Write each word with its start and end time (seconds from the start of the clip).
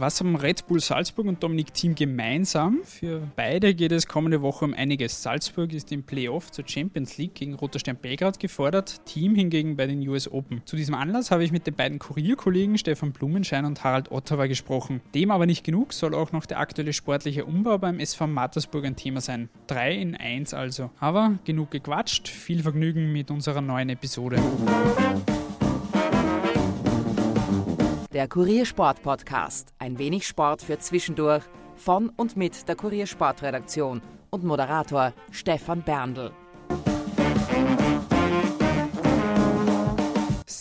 Was 0.00 0.18
haben 0.18 0.34
Red 0.34 0.66
Bull 0.66 0.80
Salzburg 0.80 1.26
und 1.26 1.42
Dominik 1.42 1.74
Thiem 1.74 1.94
gemeinsam? 1.94 2.78
Für 2.84 3.20
beide 3.36 3.74
geht 3.74 3.92
es 3.92 4.06
kommende 4.06 4.40
Woche 4.40 4.64
um 4.64 4.72
einiges. 4.72 5.22
Salzburg 5.22 5.74
ist 5.74 5.92
im 5.92 6.04
Playoff 6.04 6.50
zur 6.50 6.66
Champions 6.66 7.18
League 7.18 7.34
gegen 7.34 7.52
Roter 7.52 7.78
Stern 7.78 7.98
Belgrad 8.00 8.40
gefordert, 8.40 9.04
Team 9.04 9.34
hingegen 9.34 9.76
bei 9.76 9.86
den 9.86 10.00
US 10.08 10.26
Open. 10.32 10.62
Zu 10.64 10.76
diesem 10.76 10.94
Anlass 10.94 11.30
habe 11.30 11.44
ich 11.44 11.52
mit 11.52 11.66
den 11.66 11.74
beiden 11.74 11.98
Kurierkollegen 11.98 12.78
Stefan 12.78 13.12
Blumenschein 13.12 13.66
und 13.66 13.84
Harald 13.84 14.10
Ottawa 14.10 14.46
gesprochen. 14.46 15.02
Dem 15.14 15.30
aber 15.30 15.44
nicht 15.44 15.64
genug, 15.64 15.92
soll 15.92 16.14
auch 16.14 16.32
noch 16.32 16.46
der 16.46 16.60
aktuelle 16.60 16.94
sportliche 16.94 17.44
Umbau 17.44 17.76
beim 17.76 18.00
SV 18.00 18.26
Mattersburg 18.26 18.86
ein 18.86 18.96
Thema 18.96 19.20
sein. 19.20 19.50
Drei 19.66 19.92
in 19.92 20.16
eins 20.16 20.54
also. 20.54 20.88
Aber 20.98 21.38
genug 21.44 21.72
gequatscht, 21.72 22.26
viel 22.26 22.62
Vergnügen 22.62 23.12
mit 23.12 23.30
unserer 23.30 23.60
neuen 23.60 23.90
Episode. 23.90 24.38
Der 28.12 28.26
Kuriersport 28.26 29.02
Podcast. 29.02 29.72
Ein 29.78 29.96
wenig 29.98 30.26
Sport 30.26 30.62
für 30.62 30.76
zwischendurch. 30.80 31.44
Von 31.76 32.08
und 32.08 32.36
mit 32.36 32.66
der 32.66 32.74
Kuriersportredaktion 32.74 34.02
und 34.30 34.42
Moderator 34.42 35.14
Stefan 35.30 35.82
Berndl. 35.82 36.32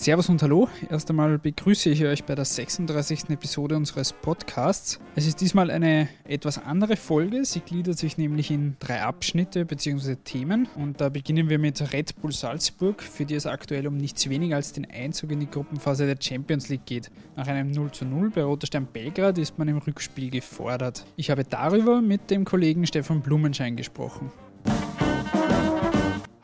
Servus 0.01 0.29
und 0.29 0.41
Hallo. 0.41 0.69
Erst 0.89 1.09
einmal 1.09 1.37
begrüße 1.37 1.89
ich 1.89 2.05
euch 2.05 2.23
bei 2.23 2.33
der 2.33 2.45
36. 2.45 3.31
Episode 3.31 3.75
unseres 3.75 4.13
Podcasts. 4.13 4.97
Es 5.17 5.27
ist 5.27 5.41
diesmal 5.41 5.69
eine 5.69 6.07
etwas 6.23 6.57
andere 6.57 6.95
Folge. 6.95 7.43
Sie 7.43 7.59
gliedert 7.59 7.97
sich 7.97 8.17
nämlich 8.17 8.49
in 8.49 8.77
drei 8.79 9.01
Abschnitte 9.01 9.65
bzw. 9.65 10.15
Themen. 10.15 10.69
Und 10.77 11.01
da 11.01 11.09
beginnen 11.09 11.49
wir 11.49 11.59
mit 11.59 11.91
Red 11.91 12.15
Bull 12.21 12.31
Salzburg, 12.31 13.03
für 13.03 13.25
die 13.25 13.35
es 13.35 13.45
aktuell 13.45 13.87
um 13.87 13.97
nichts 13.97 14.29
weniger 14.29 14.55
als 14.55 14.71
den 14.71 14.89
Einzug 14.89 15.31
in 15.31 15.41
die 15.41 15.51
Gruppenphase 15.51 16.05
der 16.05 16.15
Champions 16.17 16.69
League 16.69 16.85
geht. 16.85 17.11
Nach 17.35 17.47
einem 17.47 17.69
0 17.69 17.91
zu 17.91 18.05
0 18.05 18.29
bei 18.29 18.43
Roter 18.43 18.67
Stern 18.67 18.87
Belgrad 18.93 19.37
ist 19.37 19.59
man 19.59 19.67
im 19.67 19.79
Rückspiel 19.79 20.29
gefordert. 20.29 21.05
Ich 21.17 21.29
habe 21.29 21.43
darüber 21.43 22.01
mit 22.01 22.31
dem 22.31 22.45
Kollegen 22.45 22.87
Stefan 22.87 23.19
Blumenschein 23.19 23.75
gesprochen. 23.75 24.31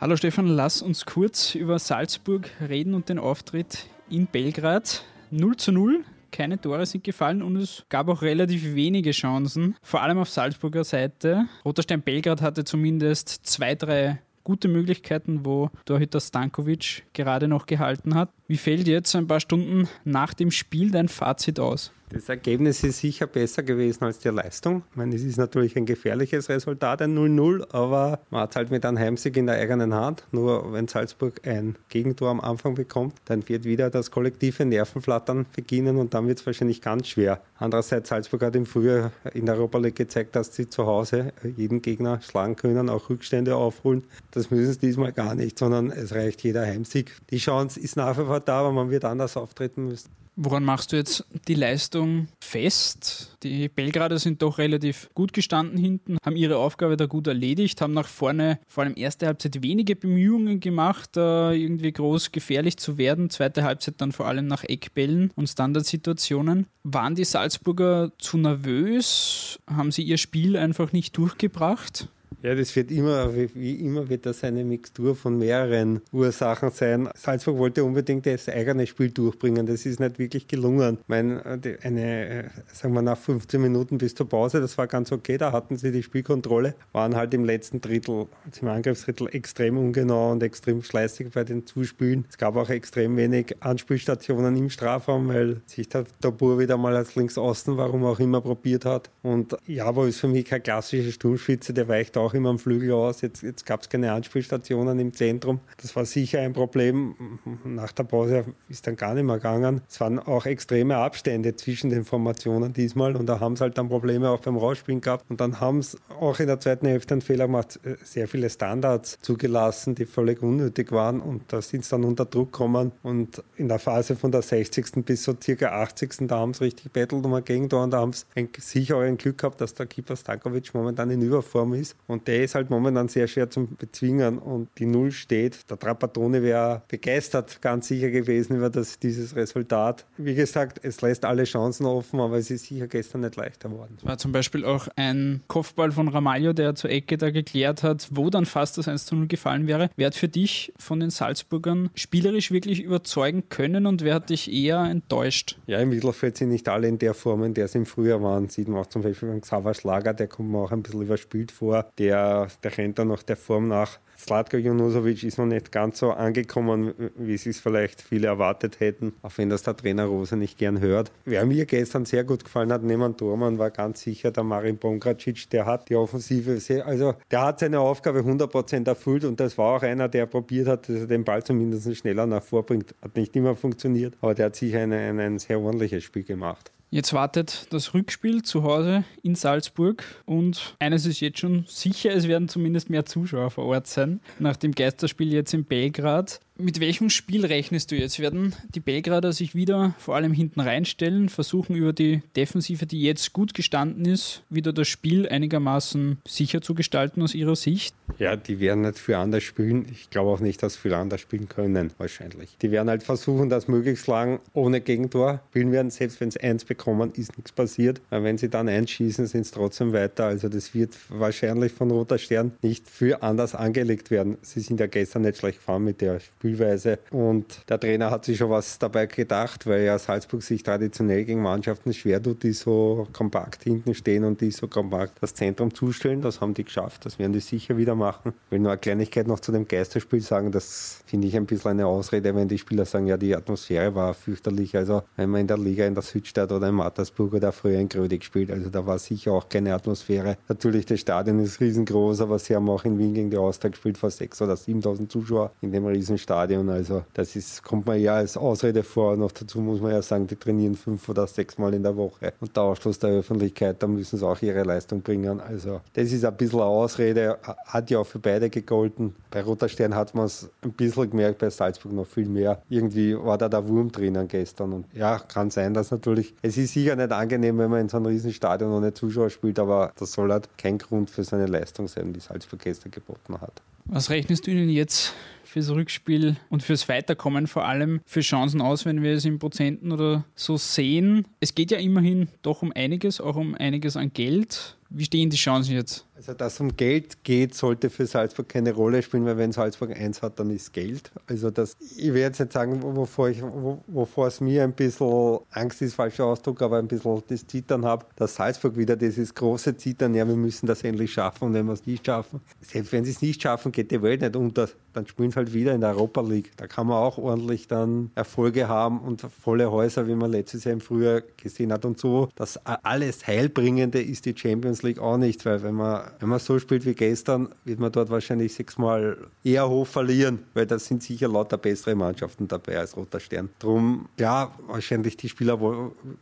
Hallo 0.05 0.17
Stefan, 0.17 0.45
lass 0.45 0.83
uns 0.83 1.07
kurz 1.07 1.55
über 1.55 1.79
Salzburg 1.79 2.47
reden 2.69 2.93
und 2.93 3.09
den 3.09 3.17
Auftritt 3.17 3.87
in 4.07 4.27
Belgrad. 4.27 5.03
0 5.31 5.57
zu 5.57 5.71
0, 5.71 6.05
keine 6.31 6.61
Tore 6.61 6.85
sind 6.85 7.03
gefallen 7.03 7.41
und 7.41 7.55
es 7.55 7.83
gab 7.89 8.07
auch 8.07 8.21
relativ 8.21 8.75
wenige 8.75 9.09
Chancen, 9.09 9.75
vor 9.81 10.03
allem 10.03 10.19
auf 10.19 10.29
Salzburger 10.29 10.83
Seite. 10.83 11.47
Roter 11.65 11.81
Stern 11.81 12.03
Belgrad 12.03 12.43
hatte 12.43 12.63
zumindest 12.63 13.47
zwei, 13.47 13.73
drei 13.73 14.21
gute 14.43 14.67
Möglichkeiten, 14.67 15.43
wo 15.43 15.71
Torhüter 15.85 16.19
Stankovic 16.19 17.01
gerade 17.13 17.47
noch 17.47 17.65
gehalten 17.65 18.13
hat. 18.13 18.29
Wie 18.47 18.57
fällt 18.57 18.87
jetzt 18.87 19.15
ein 19.15 19.25
paar 19.25 19.39
Stunden 19.39 19.89
nach 20.03 20.35
dem 20.35 20.51
Spiel 20.51 20.91
dein 20.91 21.07
Fazit 21.07 21.59
aus? 21.59 21.91
Das 22.09 22.29
Ergebnis 22.29 22.83
ist 22.83 22.99
sicher 22.99 23.25
besser 23.25 23.63
gewesen 23.63 24.03
als 24.03 24.19
die 24.19 24.29
Leistung. 24.29 24.83
Ich 24.91 24.95
meine, 24.95 25.15
es 25.15 25.23
ist 25.23 25.37
natürlich 25.37 25.75
ein 25.75 25.87
gefährliches 25.87 26.49
Resultat, 26.49 27.01
ein 27.01 27.17
0-0, 27.17 27.73
aber 27.73 28.19
man 28.29 28.41
hat 28.41 28.55
halt 28.55 28.69
mit 28.69 28.85
einem 28.85 28.99
Heimsieg 28.99 29.35
in 29.37 29.47
der 29.47 29.55
eigenen 29.55 29.93
Hand. 29.93 30.23
Nur 30.31 30.71
wenn 30.71 30.87
Salzburg 30.87 31.41
ein 31.47 31.75
Gegentor 31.89 32.29
am 32.29 32.41
Anfang 32.41 32.75
bekommt, 32.75 33.15
dann 33.25 33.47
wird 33.49 33.63
wieder 33.63 33.89
das 33.89 34.11
kollektive 34.11 34.65
Nervenflattern 34.65 35.47
beginnen 35.55 35.97
und 35.97 36.13
dann 36.13 36.27
wird 36.27 36.39
es 36.39 36.45
wahrscheinlich 36.45 36.81
ganz 36.81 37.07
schwer. 37.07 37.41
Andererseits, 37.57 38.09
Salzburg 38.09 38.43
hat 38.43 38.55
im 38.55 38.67
Frühjahr 38.67 39.11
in 39.33 39.47
der 39.47 39.55
Europa 39.55 39.79
League 39.79 39.95
gezeigt, 39.95 40.35
dass 40.35 40.55
sie 40.55 40.69
zu 40.69 40.85
Hause 40.85 41.33
jeden 41.57 41.81
Gegner 41.81 42.21
schlagen 42.21 42.55
können, 42.55 42.87
auch 42.89 43.09
Rückstände 43.09 43.55
aufholen. 43.55 44.03
Das 44.29 44.51
müssen 44.51 44.73
sie 44.73 44.79
diesmal 44.79 45.11
gar 45.11 45.33
nicht, 45.33 45.57
sondern 45.57 45.89
es 45.89 46.13
reicht 46.13 46.43
jeder 46.43 46.65
Heimsieg. 46.65 47.15
Die 47.31 47.37
Chance 47.37 47.79
ist 47.79 47.95
nach 47.97 48.15
wie 48.17 48.25
vor 48.25 48.39
da, 48.39 48.59
aber 48.59 48.71
man 48.71 48.91
wird 48.91 49.05
anders 49.05 49.37
auftreten 49.37 49.87
müssen. 49.87 50.24
Woran 50.37 50.65
machst 50.65 50.91
du 50.91 50.97
jetzt 50.97 51.25
die 51.47 51.53
Leistung 51.53 52.27
fest? 52.41 53.37
Die 53.43 53.69
Belgrader 53.69 54.19
sind 54.19 54.41
doch 54.41 54.57
relativ 54.57 55.09
gut 55.13 55.31
gestanden 55.31 55.77
hinten, 55.77 56.17
haben 56.25 56.35
ihre 56.35 56.57
Aufgabe 56.57 56.97
da 56.97 57.05
gut 57.05 57.27
erledigt, 57.27 57.79
haben 57.79 57.93
nach 57.93 58.07
vorne 58.07 58.59
vor 58.67 58.83
allem 58.83 58.95
erste 58.97 59.27
Halbzeit 59.27 59.63
wenige 59.63 59.95
Bemühungen 59.95 60.59
gemacht, 60.59 61.11
irgendwie 61.15 61.93
groß 61.93 62.33
gefährlich 62.33 62.75
zu 62.75 62.97
werden. 62.97 63.29
Zweite 63.29 63.63
Halbzeit 63.63 63.95
dann 63.99 64.11
vor 64.11 64.27
allem 64.27 64.47
nach 64.47 64.65
Eckbällen 64.65 65.31
und 65.35 65.47
Standardsituationen. 65.47 66.67
Waren 66.83 67.15
die 67.15 67.23
Salzburger 67.23 68.11
zu 68.17 68.37
nervös? 68.37 69.59
Haben 69.67 69.91
sie 69.91 70.03
ihr 70.03 70.17
Spiel 70.17 70.57
einfach 70.57 70.91
nicht 70.91 71.17
durchgebracht? 71.17 72.09
Ja, 72.41 72.53
das 72.55 72.75
wird 72.75 72.91
immer, 72.91 73.33
wie 73.35 73.75
immer 73.75 74.09
wird 74.09 74.25
das 74.25 74.43
eine 74.43 74.63
Mixtur 74.63 75.15
von 75.15 75.37
mehreren 75.37 76.01
Ursachen 76.11 76.69
sein. 76.71 77.09
Salzburg 77.15 77.57
wollte 77.57 77.83
unbedingt 77.83 78.25
das 78.25 78.49
eigene 78.49 78.85
Spiel 78.87 79.11
durchbringen. 79.11 79.65
Das 79.65 79.85
ist 79.85 79.99
nicht 79.99 80.19
wirklich 80.19 80.47
gelungen. 80.47 80.99
Ich 81.01 81.07
meine, 81.07 81.59
eine, 81.81 82.51
sagen 82.71 82.93
wir 82.93 83.01
nach 83.01 83.17
15 83.17 83.61
Minuten 83.61 83.97
bis 83.97 84.15
zur 84.15 84.29
Pause, 84.29 84.61
das 84.61 84.77
war 84.77 84.87
ganz 84.87 85.11
okay. 85.11 85.37
Da 85.37 85.51
hatten 85.51 85.77
sie 85.77 85.91
die 85.91 86.03
Spielkontrolle, 86.03 86.75
waren 86.91 87.15
halt 87.15 87.33
im 87.33 87.45
letzten 87.45 87.81
Drittel, 87.81 88.27
also 88.45 88.61
im 88.61 88.67
Angriffsdrittel 88.67 89.27
extrem 89.31 89.77
ungenau 89.77 90.31
und 90.31 90.43
extrem 90.43 90.81
fleißig 90.81 91.29
bei 91.33 91.43
den 91.43 91.65
Zuspielen. 91.65 92.25
Es 92.29 92.37
gab 92.37 92.55
auch 92.55 92.69
extrem 92.69 93.17
wenig 93.17 93.55
Anspielstationen 93.61 94.55
im 94.55 94.69
Strafraum, 94.69 95.27
weil 95.29 95.61
sich 95.65 95.89
der 95.89 96.05
Tabur 96.21 96.59
wieder 96.59 96.77
mal 96.77 96.95
als 96.95 97.15
Linksaußen, 97.15 97.77
warum 97.77 98.03
auch 98.05 98.19
immer, 98.19 98.41
probiert 98.41 98.85
hat. 98.85 99.09
Und 99.23 99.57
Jabo 99.65 100.05
ist 100.05 100.19
für 100.19 100.27
mich 100.27 100.45
keine 100.45 100.61
klassische 100.61 101.11
Sturmspitze, 101.11 101.73
der 101.73 101.87
weicht 101.87 102.17
auch 102.25 102.33
immer 102.33 102.49
am 102.49 102.59
Flügel 102.59 102.91
aus. 102.91 103.21
Jetzt, 103.21 103.43
jetzt 103.43 103.65
gab 103.65 103.81
es 103.81 103.89
keine 103.89 104.11
Anspielstationen 104.11 104.99
im 104.99 105.13
Zentrum. 105.13 105.59
Das 105.81 105.95
war 105.95 106.05
sicher 106.05 106.39
ein 106.41 106.53
Problem. 106.53 107.15
Nach 107.63 107.91
der 107.91 108.03
Pause 108.03 108.45
ist 108.69 108.87
dann 108.87 108.95
gar 108.95 109.13
nicht 109.13 109.23
mehr 109.23 109.37
gegangen. 109.37 109.81
Es 109.89 109.99
waren 109.99 110.19
auch 110.19 110.45
extreme 110.45 110.97
Abstände 110.97 111.55
zwischen 111.55 111.89
den 111.89 112.05
Formationen 112.05 112.73
diesmal 112.73 113.15
und 113.15 113.27
da 113.27 113.39
haben 113.39 113.55
sie 113.55 113.61
halt 113.61 113.77
dann 113.77 113.89
Probleme 113.89 114.29
auch 114.29 114.39
beim 114.39 114.57
Rausspielen 114.57 115.01
gehabt. 115.01 115.25
Und 115.29 115.39
dann 115.39 115.59
haben 115.59 115.81
sie 115.81 115.97
auch 116.19 116.39
in 116.39 116.47
der 116.47 116.59
zweiten 116.59 116.87
Hälfte 116.87 117.13
einen 117.13 117.21
Fehler 117.21 117.45
gemacht, 117.45 117.79
sehr 118.03 118.27
viele 118.27 118.49
Standards 118.49 119.17
zugelassen, 119.21 119.95
die 119.95 120.05
völlig 120.05 120.41
unnötig 120.41 120.91
waren 120.91 121.21
und 121.21 121.43
da 121.51 121.61
sind 121.61 121.83
sie 121.83 121.91
dann 121.91 122.03
unter 122.03 122.25
Druck 122.25 122.51
gekommen 122.51 122.91
und 123.03 123.43
in 123.57 123.67
der 123.67 123.79
Phase 123.79 124.15
von 124.15 124.31
der 124.31 124.41
60. 124.41 125.05
bis 125.05 125.23
so 125.23 125.35
circa 125.41 125.81
80. 125.81 126.27
da 126.27 126.37
haben 126.39 126.53
sie 126.53 126.65
richtig 126.65 126.91
bettelt 126.91 127.25
um 127.25 127.33
ein 127.33 127.43
Gegentor 127.43 127.83
und 127.83 127.91
da 127.91 127.99
haben 127.99 128.13
sie 128.13 128.25
sicher 128.59 128.97
auch 128.97 129.01
ein 129.01 129.17
Glück 129.17 129.37
gehabt, 129.37 129.61
dass 129.61 129.73
der 129.73 129.85
Keeper 129.85 130.15
Stankovic 130.15 130.73
momentan 130.73 131.09
in 131.11 131.21
Überform 131.21 131.73
ist 131.73 131.95
und 132.07 132.27
der 132.27 132.43
ist 132.43 132.55
halt 132.55 132.69
momentan 132.69 133.07
sehr 133.07 133.27
schwer 133.27 133.49
zu 133.49 133.67
bezwingen 133.67 134.37
und 134.37 134.69
die 134.77 134.85
Null 134.85 135.11
steht. 135.11 135.69
Der 135.69 135.79
Trapattoni 135.79 136.41
wäre 136.41 136.83
begeistert, 136.87 137.61
ganz 137.61 137.87
sicher 137.87 138.09
gewesen 138.09 138.55
über 138.57 138.69
das, 138.69 138.99
dieses 138.99 139.35
Resultat. 139.35 140.05
Wie 140.17 140.35
gesagt, 140.35 140.79
es 140.83 141.01
lässt 141.01 141.25
alle 141.25 141.43
Chancen 141.43 141.85
offen, 141.85 142.19
aber 142.19 142.37
es 142.37 142.51
ist 142.51 142.65
sicher 142.65 142.87
gestern 142.87 143.21
nicht 143.21 143.35
leichter 143.35 143.69
geworden. 143.69 143.95
Es 143.97 144.05
war 144.05 144.17
zum 144.17 144.31
Beispiel 144.31 144.65
auch 144.65 144.87
ein 144.95 145.41
Kopfball 145.47 145.91
von 145.91 146.07
Ramalho, 146.07 146.53
der 146.53 146.75
zur 146.75 146.89
Ecke 146.89 147.17
da 147.17 147.31
geklärt 147.31 147.83
hat, 147.83 148.07
wo 148.11 148.29
dann 148.29 148.45
fast 148.45 148.77
das 148.77 148.87
1 148.87 149.05
zu 149.05 149.15
0 149.15 149.27
gefallen 149.27 149.67
wäre. 149.67 149.89
Wer 149.95 150.07
hat 150.07 150.15
für 150.15 150.27
dich 150.27 150.73
von 150.77 150.99
den 150.99 151.09
Salzburgern 151.09 151.89
spielerisch 151.95 152.51
wirklich 152.51 152.81
überzeugen 152.81 153.49
können 153.49 153.85
und 153.85 154.03
wer 154.03 154.15
hat 154.15 154.29
dich 154.29 154.51
eher 154.51 154.83
enttäuscht? 154.83 155.57
Ja, 155.67 155.79
im 155.79 155.89
Mittelfeld 155.89 156.37
sind 156.37 156.49
nicht 156.49 156.69
alle 156.69 156.87
in 156.87 156.99
der 156.99 157.13
Form, 157.13 157.43
in 157.43 157.53
der 157.53 157.67
sie 157.67 157.79
im 157.79 157.85
Frühjahr 157.85 158.21
waren. 158.21 158.49
Sieht 158.49 158.67
man 158.67 158.81
auch 158.81 158.87
zum 158.87 159.01
Beispiel 159.01 159.29
beim 159.29 159.41
Xaver 159.41 159.73
Schlager, 159.73 160.13
der 160.13 160.27
kommt 160.27 160.49
mir 160.49 160.59
auch 160.59 160.71
ein 160.71 160.83
bisschen 160.83 161.01
überspielt 161.01 161.51
vor. 161.51 161.91
Der 161.97 162.15
der, 162.63 162.77
rennt 162.77 162.99
dann 162.99 163.07
noch 163.07 163.23
der 163.23 163.37
Form 163.37 163.67
nach. 163.67 163.99
Slatko 164.17 164.57
Junusovic 164.57 165.23
ist 165.23 165.37
noch 165.37 165.45
nicht 165.45 165.71
ganz 165.71 165.99
so 165.99 166.11
angekommen, 166.11 166.93
wie 167.17 167.37
sie 167.37 167.49
es 167.49 167.59
vielleicht 167.59 168.01
viele 168.01 168.27
erwartet 168.27 168.79
hätten, 168.79 169.13
auch 169.21 169.31
wenn 169.35 169.49
das 169.49 169.63
der 169.63 169.75
Trainer 169.75 170.05
Rose 170.05 170.37
nicht 170.37 170.57
gern 170.57 170.79
hört. 170.79 171.11
Wer 171.25 171.45
mir 171.45 171.65
gestern 171.65 172.05
sehr 172.05 172.23
gut 172.23 172.45
gefallen 172.45 172.71
hat, 172.71 172.81
neben 172.81 173.17
Dormann, 173.17 173.57
war 173.57 173.71
ganz 173.71 174.01
sicher 174.01 174.31
der 174.31 174.43
Marin 174.43 174.77
Bongracic. 174.77 175.49
Der 175.49 175.65
hat 175.65 175.89
die 175.89 175.95
Offensive, 175.95 176.59
sehr, 176.59 176.85
also 176.85 177.15
der 177.29 177.41
hat 177.41 177.59
seine 177.59 177.79
Aufgabe 177.79 178.19
100% 178.19 178.87
erfüllt 178.87 179.25
und 179.25 179.39
das 179.39 179.57
war 179.57 179.77
auch 179.77 179.83
einer, 179.83 180.07
der 180.07 180.25
probiert 180.25 180.67
hat, 180.67 180.87
dass 180.87 181.01
er 181.01 181.07
den 181.07 181.25
Ball 181.25 181.43
zumindest 181.43 181.95
schneller 181.97 182.25
nach 182.25 182.43
vorbringt. 182.43 182.95
Hat 183.01 183.15
nicht 183.17 183.35
immer 183.35 183.55
funktioniert, 183.55 184.15
aber 184.21 184.33
der 184.33 184.47
hat 184.47 184.55
sicher 184.55 184.79
eine, 184.79 184.97
eine, 184.97 185.23
ein 185.23 185.39
sehr 185.39 185.59
ordentliches 185.59 186.03
Spiel 186.03 186.23
gemacht. 186.23 186.71
Jetzt 186.95 187.11
wartet 187.11 187.67
das 187.71 187.93
Rückspiel 187.93 188.43
zu 188.43 188.63
Hause 188.63 189.03
in 189.21 189.35
Salzburg 189.35 190.05
und 190.25 190.77
eines 190.79 191.05
ist 191.05 191.19
jetzt 191.19 191.39
schon 191.39 191.65
sicher, 191.67 192.11
es 192.11 192.29
werden 192.29 192.47
zumindest 192.47 192.89
mehr 192.89 193.03
Zuschauer 193.03 193.51
vor 193.51 193.65
Ort 193.65 193.87
sein, 193.87 194.21
nach 194.39 194.55
dem 194.55 194.71
Geisterspiel 194.71 195.33
jetzt 195.33 195.53
in 195.53 195.65
Belgrad. 195.65 196.39
Mit 196.57 196.79
welchem 196.79 197.09
Spiel 197.09 197.45
rechnest 197.45 197.91
du 197.91 197.97
jetzt? 197.97 198.17
Werden 198.19 198.55
die 198.73 198.79
Belgrader 198.79 199.33
sich 199.33 199.55
wieder 199.55 199.93
vor 199.97 200.15
allem 200.15 200.31
hinten 200.31 200.61
reinstellen, 200.61 201.27
versuchen 201.27 201.75
über 201.75 201.91
die 201.91 202.21
Defensive, 202.37 202.85
die 202.85 203.01
jetzt 203.01 203.33
gut 203.33 203.53
gestanden 203.53 204.05
ist, 204.05 204.41
wieder 204.49 204.71
das 204.71 204.87
Spiel 204.87 205.27
einigermaßen 205.27 206.17
sicher 206.25 206.61
zu 206.61 206.73
gestalten 206.73 207.21
aus 207.21 207.35
ihrer 207.35 207.57
Sicht? 207.57 207.93
Ja, 208.19 208.37
die 208.37 208.61
werden 208.61 208.83
nicht 208.83 208.99
viel 208.99 209.15
anders 209.15 209.43
spielen. 209.43 209.85
Ich 209.91 210.09
glaube 210.09 210.31
auch 210.31 210.39
nicht, 210.39 210.63
dass 210.63 210.75
sie 210.75 210.79
viel 210.79 210.93
anders 210.93 211.19
spielen 211.19 211.49
können, 211.49 211.91
wahrscheinlich. 211.97 212.55
Die 212.61 212.71
werden 212.71 212.89
halt 212.89 213.03
versuchen, 213.03 213.49
das 213.49 213.67
möglichst 213.67 214.07
lang 214.07 214.39
ohne 214.53 214.79
Gegentor 214.79 215.41
spielen 215.49 215.73
werden. 215.73 215.91
Selbst 215.91 216.21
wenn 216.21 216.31
sie 216.31 216.39
eins 216.39 216.63
bekommen, 216.63 217.11
ist 217.15 217.35
nichts 217.35 217.51
passiert. 217.51 217.99
Aber 218.11 218.23
wenn 218.23 218.37
sie 218.37 218.47
dann 218.47 218.69
einschießen, 218.69 219.27
sind 219.27 219.45
sie 219.45 219.51
trotzdem 219.51 219.91
weiter. 219.91 220.27
Also 220.27 220.47
das 220.47 220.73
wird 220.73 220.93
wahrscheinlich 221.09 221.73
von 221.73 221.91
Roter 221.91 222.17
Stern 222.17 222.53
nicht 222.61 222.87
viel 222.89 223.17
anders 223.19 223.55
angelegt 223.55 224.09
werden. 224.09 224.37
Sie 224.41 224.61
sind 224.61 224.79
ja 224.79 224.87
gestern 224.87 225.23
nicht 225.23 225.39
schlecht 225.39 225.57
gefahren 225.57 225.83
mit 225.83 225.99
der 225.99 226.21
Spiel 226.21 226.44
Spielweise. 226.45 226.99
Und 227.09 227.67
der 227.69 227.79
Trainer 227.79 228.11
hat 228.11 228.25
sich 228.25 228.37
schon 228.37 228.51
was 228.51 228.77
dabei 228.77 229.07
gedacht, 229.07 229.65
weil 229.65 229.81
ja 229.81 229.97
Salzburg 229.97 230.43
sich 230.43 230.61
traditionell 230.61 231.25
gegen 231.25 231.41
Mannschaften 231.41 231.91
schwer 231.91 232.21
tut, 232.21 232.43
die 232.43 232.53
so 232.53 233.07
kompakt 233.13 233.63
hinten 233.63 233.95
stehen 233.95 234.23
und 234.23 234.41
die 234.41 234.51
so 234.51 234.67
kompakt 234.67 235.13
das 235.21 235.33
Zentrum 235.33 235.73
zustellen. 235.73 236.21
Das 236.21 236.41
haben 236.41 236.53
die 236.53 236.63
geschafft, 236.63 237.05
das 237.05 237.17
werden 237.17 237.33
die 237.33 237.39
sicher 237.39 237.77
wieder 237.77 237.95
machen. 237.95 238.33
Ich 238.45 238.51
will 238.51 238.59
nur 238.59 238.71
eine 238.71 238.79
Kleinigkeit 238.79 239.27
noch 239.27 239.39
zu 239.39 239.51
dem 239.51 239.67
Geisterspiel 239.67 240.21
sagen, 240.21 240.51
das 240.51 241.01
finde 241.07 241.27
ich 241.27 241.35
ein 241.35 241.47
bisschen 241.47 241.71
eine 241.71 241.87
Ausrede, 241.87 242.35
wenn 242.35 242.47
die 242.47 242.59
Spieler 242.59 242.85
sagen, 242.85 243.07
ja, 243.07 243.17
die 243.17 243.35
Atmosphäre 243.35 243.95
war 243.95 244.13
fürchterlich. 244.13 244.77
Also 244.77 245.01
wenn 245.15 245.31
man 245.31 245.41
in 245.41 245.47
der 245.47 245.57
Liga 245.57 245.87
in 245.87 245.95
der 245.95 246.03
Südstadt 246.03 246.51
oder 246.51 246.69
in 246.69 246.75
Mattersburg 246.75 247.33
oder 247.33 247.51
früher 247.51 247.79
in 247.79 247.89
Grödig 247.89 248.19
gespielt, 248.19 248.51
also 248.51 248.69
da 248.69 248.85
war 248.85 248.99
sicher 248.99 249.31
auch 249.31 249.49
keine 249.49 249.73
Atmosphäre. 249.73 250.37
Natürlich, 250.47 250.85
das 250.85 250.99
Stadion 250.99 251.39
ist 251.39 251.59
riesengroß, 251.59 252.21
aber 252.21 252.37
sie 252.37 252.55
haben 252.55 252.69
auch 252.69 252.85
in 252.85 252.99
Wien 252.99 253.15
gegen 253.15 253.31
die 253.31 253.37
Austria 253.37 253.71
gespielt 253.71 253.97
vor 253.97 254.09
6.000 254.09 254.43
oder 254.43 254.53
7.000 254.53 255.09
Zuschauer 255.09 255.51
in 255.61 255.71
dem 255.71 255.87
Riesenstadion. 255.87 256.34
Also 256.35 257.03
das 257.13 257.35
ist, 257.35 257.63
kommt 257.63 257.85
man 257.85 257.99
ja 257.99 258.15
als 258.15 258.37
Ausrede 258.37 258.83
vor. 258.83 259.15
Noch 259.17 259.31
dazu 259.31 259.59
muss 259.59 259.81
man 259.81 259.91
ja 259.91 260.01
sagen, 260.01 260.27
die 260.27 260.35
trainieren 260.35 260.75
fünf 260.75 261.07
oder 261.09 261.27
sechs 261.27 261.57
Mal 261.57 261.73
in 261.73 261.83
der 261.83 261.95
Woche. 261.95 262.33
Und 262.39 262.55
der 262.55 262.63
Ausschluss 262.63 262.99
der 262.99 263.11
Öffentlichkeit, 263.11 263.81
da 263.81 263.87
müssen 263.87 264.17
sie 264.17 264.25
auch 264.25 264.41
ihre 264.41 264.63
Leistung 264.63 265.01
bringen. 265.01 265.39
Also 265.39 265.81
das 265.93 266.11
ist 266.11 266.25
ein 266.25 266.35
bisschen 266.35 266.59
eine 266.59 266.69
Ausrede, 266.69 267.37
hat 267.65 267.89
ja 267.89 267.99
auch 267.99 268.07
für 268.07 268.19
beide 268.19 268.49
gegolten. 268.49 269.15
Bei 269.31 269.41
Roter 269.41 269.69
Stern 269.69 269.95
hat 269.95 270.13
man 270.15 270.25
es 270.25 270.49
ein 270.61 270.71
bisschen 270.71 271.09
gemerkt, 271.09 271.39
bei 271.39 271.49
Salzburg 271.49 271.93
noch 271.93 272.07
viel 272.07 272.27
mehr. 272.27 272.61
Irgendwie 272.69 273.17
war 273.17 273.37
da 273.37 273.49
der 273.49 273.67
Wurm 273.67 273.91
drinnen 273.91 274.27
gestern. 274.27 274.73
Und 274.73 274.85
ja, 274.93 275.19
kann 275.19 275.49
sein, 275.49 275.73
dass 275.73 275.91
natürlich, 275.91 276.33
es 276.41 276.57
ist 276.57 276.73
sicher 276.73 276.95
nicht 276.95 277.11
angenehm, 277.11 277.57
wenn 277.57 277.69
man 277.69 277.81
in 277.81 277.89
so 277.89 277.97
einem 277.97 278.07
Riesenstadion 278.07 278.71
ohne 278.71 278.93
Zuschauer 278.93 279.29
spielt, 279.29 279.59
aber 279.59 279.91
das 279.97 280.11
soll 280.11 280.31
halt 280.31 280.49
kein 280.57 280.77
Grund 280.77 281.09
für 281.09 281.23
seine 281.23 281.45
Leistung 281.45 281.87
sein, 281.87 282.13
die 282.13 282.19
Salzburg 282.19 282.59
gestern 282.59 282.91
geboten 282.91 283.39
hat. 283.39 283.61
Was 283.85 284.09
rechnest 284.09 284.47
du 284.47 284.51
Ihnen 284.51 284.69
jetzt 284.69 285.13
fürs 285.55 285.69
Rückspiel 285.69 286.35
und 286.49 286.63
fürs 286.63 286.89
Weiterkommen 286.89 287.47
vor 287.47 287.65
allem 287.65 288.01
für 288.05 288.19
Chancen 288.19 288.59
aus, 288.59 288.83
wenn 288.83 289.01
wir 289.03 289.13
es 289.13 289.23
in 289.23 289.39
Prozenten 289.39 289.93
oder 289.93 290.25
so 290.35 290.57
sehen? 290.57 291.25
Es 291.39 291.55
geht 291.55 291.71
ja 291.71 291.77
immerhin 291.77 292.27
doch 292.41 292.61
um 292.61 292.73
einiges, 292.75 293.21
auch 293.21 293.37
um 293.37 293.55
einiges 293.55 293.95
an 293.95 294.11
Geld. 294.11 294.75
Wie 294.97 295.03
stehen 295.03 295.29
die 295.29 295.35
Chancen 295.35 295.73
jetzt? 295.73 296.05
Also, 296.15 296.33
dass 296.33 296.61
um 296.61 296.77
Geld 296.77 297.25
geht, 297.25 297.53
sollte 297.53 297.89
für 297.89 298.05
Salzburg 298.05 298.47
keine 298.47 298.71
Rolle 298.71 299.03
spielen, 299.03 299.25
weil 299.25 299.37
wenn 299.37 299.51
Salzburg 299.51 299.91
eins 299.91 300.21
hat, 300.21 300.39
dann 300.39 300.49
ist 300.49 300.71
Geld. 300.71 301.11
Also, 301.27 301.51
das, 301.51 301.75
ich 301.97 302.13
werde 302.13 302.19
jetzt 302.19 302.39
nicht 302.39 302.53
sagen, 302.53 302.81
wovor, 302.81 303.29
ich, 303.29 303.41
wovor 303.41 304.27
es 304.27 304.39
mir 304.39 304.63
ein 304.63 304.71
bisschen 304.71 305.39
Angst 305.51 305.81
ist, 305.81 305.95
falscher 305.95 306.23
Ausdruck, 306.23 306.61
aber 306.61 306.79
ein 306.79 306.87
bisschen 306.87 307.21
das 307.27 307.45
Zittern 307.45 307.83
habe, 307.83 308.05
dass 308.15 308.35
Salzburg 308.35 308.77
wieder 308.77 308.95
dieses 308.95 309.35
große 309.35 309.75
Zittern, 309.75 310.15
ja, 310.15 310.25
wir 310.25 310.37
müssen 310.37 310.65
das 310.67 310.83
endlich 310.83 311.11
schaffen 311.11 311.49
und 311.49 311.53
wenn 311.53 311.65
wir 311.65 311.73
es 311.73 311.85
nicht 311.85 312.05
schaffen, 312.05 312.39
selbst 312.61 312.93
wenn 312.93 313.03
sie 313.03 313.11
es 313.11 313.21
nicht 313.21 313.41
schaffen, 313.41 313.73
geht 313.73 313.91
die 313.91 314.01
Welt 314.01 314.21
nicht 314.21 314.37
unter. 314.37 314.69
Dann 314.93 315.05
spielen 315.07 315.31
sie 315.31 315.35
halt 315.35 315.53
wieder 315.53 315.73
in 315.73 315.81
der 315.81 315.89
Europa 315.89 316.21
League. 316.21 316.53
Da 316.55 316.67
kann 316.67 316.87
man 316.87 316.95
auch 316.95 317.17
ordentlich 317.17 317.67
dann 317.67 318.11
Erfolge 318.15 318.69
haben 318.69 319.01
und 319.01 319.19
volle 319.21 319.69
Häuser, 319.69 320.07
wie 320.07 320.15
man 320.15 320.31
letztes 320.31 320.63
Jahr 320.63 320.71
im 320.71 320.79
Frühjahr 320.79 321.21
gesehen 321.35 321.73
hat 321.73 321.83
und 321.83 321.99
so. 321.99 322.29
Das 322.35 322.55
alles 322.65 323.27
Heilbringende 323.27 324.01
ist 324.01 324.25
die 324.25 324.33
Champions 324.37 324.83
League 324.83 324.84
auch 324.99 325.17
nicht, 325.17 325.45
weil 325.45 325.63
wenn 325.63 325.75
man 325.75 326.11
wenn 326.19 326.29
man 326.29 326.39
so 326.39 326.59
spielt 326.59 326.85
wie 326.85 326.93
gestern, 326.93 327.49
wird 327.63 327.79
man 327.79 327.91
dort 327.91 328.09
wahrscheinlich 328.09 328.53
sechsmal 328.53 329.17
eher 329.43 329.67
hoch 329.69 329.87
verlieren, 329.87 330.39
weil 330.53 330.65
da 330.65 330.79
sind 330.79 331.03
sicher 331.03 331.27
lauter 331.27 331.57
bessere 331.57 331.95
Mannschaften 331.95 332.47
dabei 332.47 332.79
als 332.79 332.95
Roter 332.95 333.19
Stern. 333.19 333.49
Drum, 333.59 334.07
ja, 334.19 334.51
wahrscheinlich 334.67 335.17
die 335.17 335.29
Spieler 335.29 335.59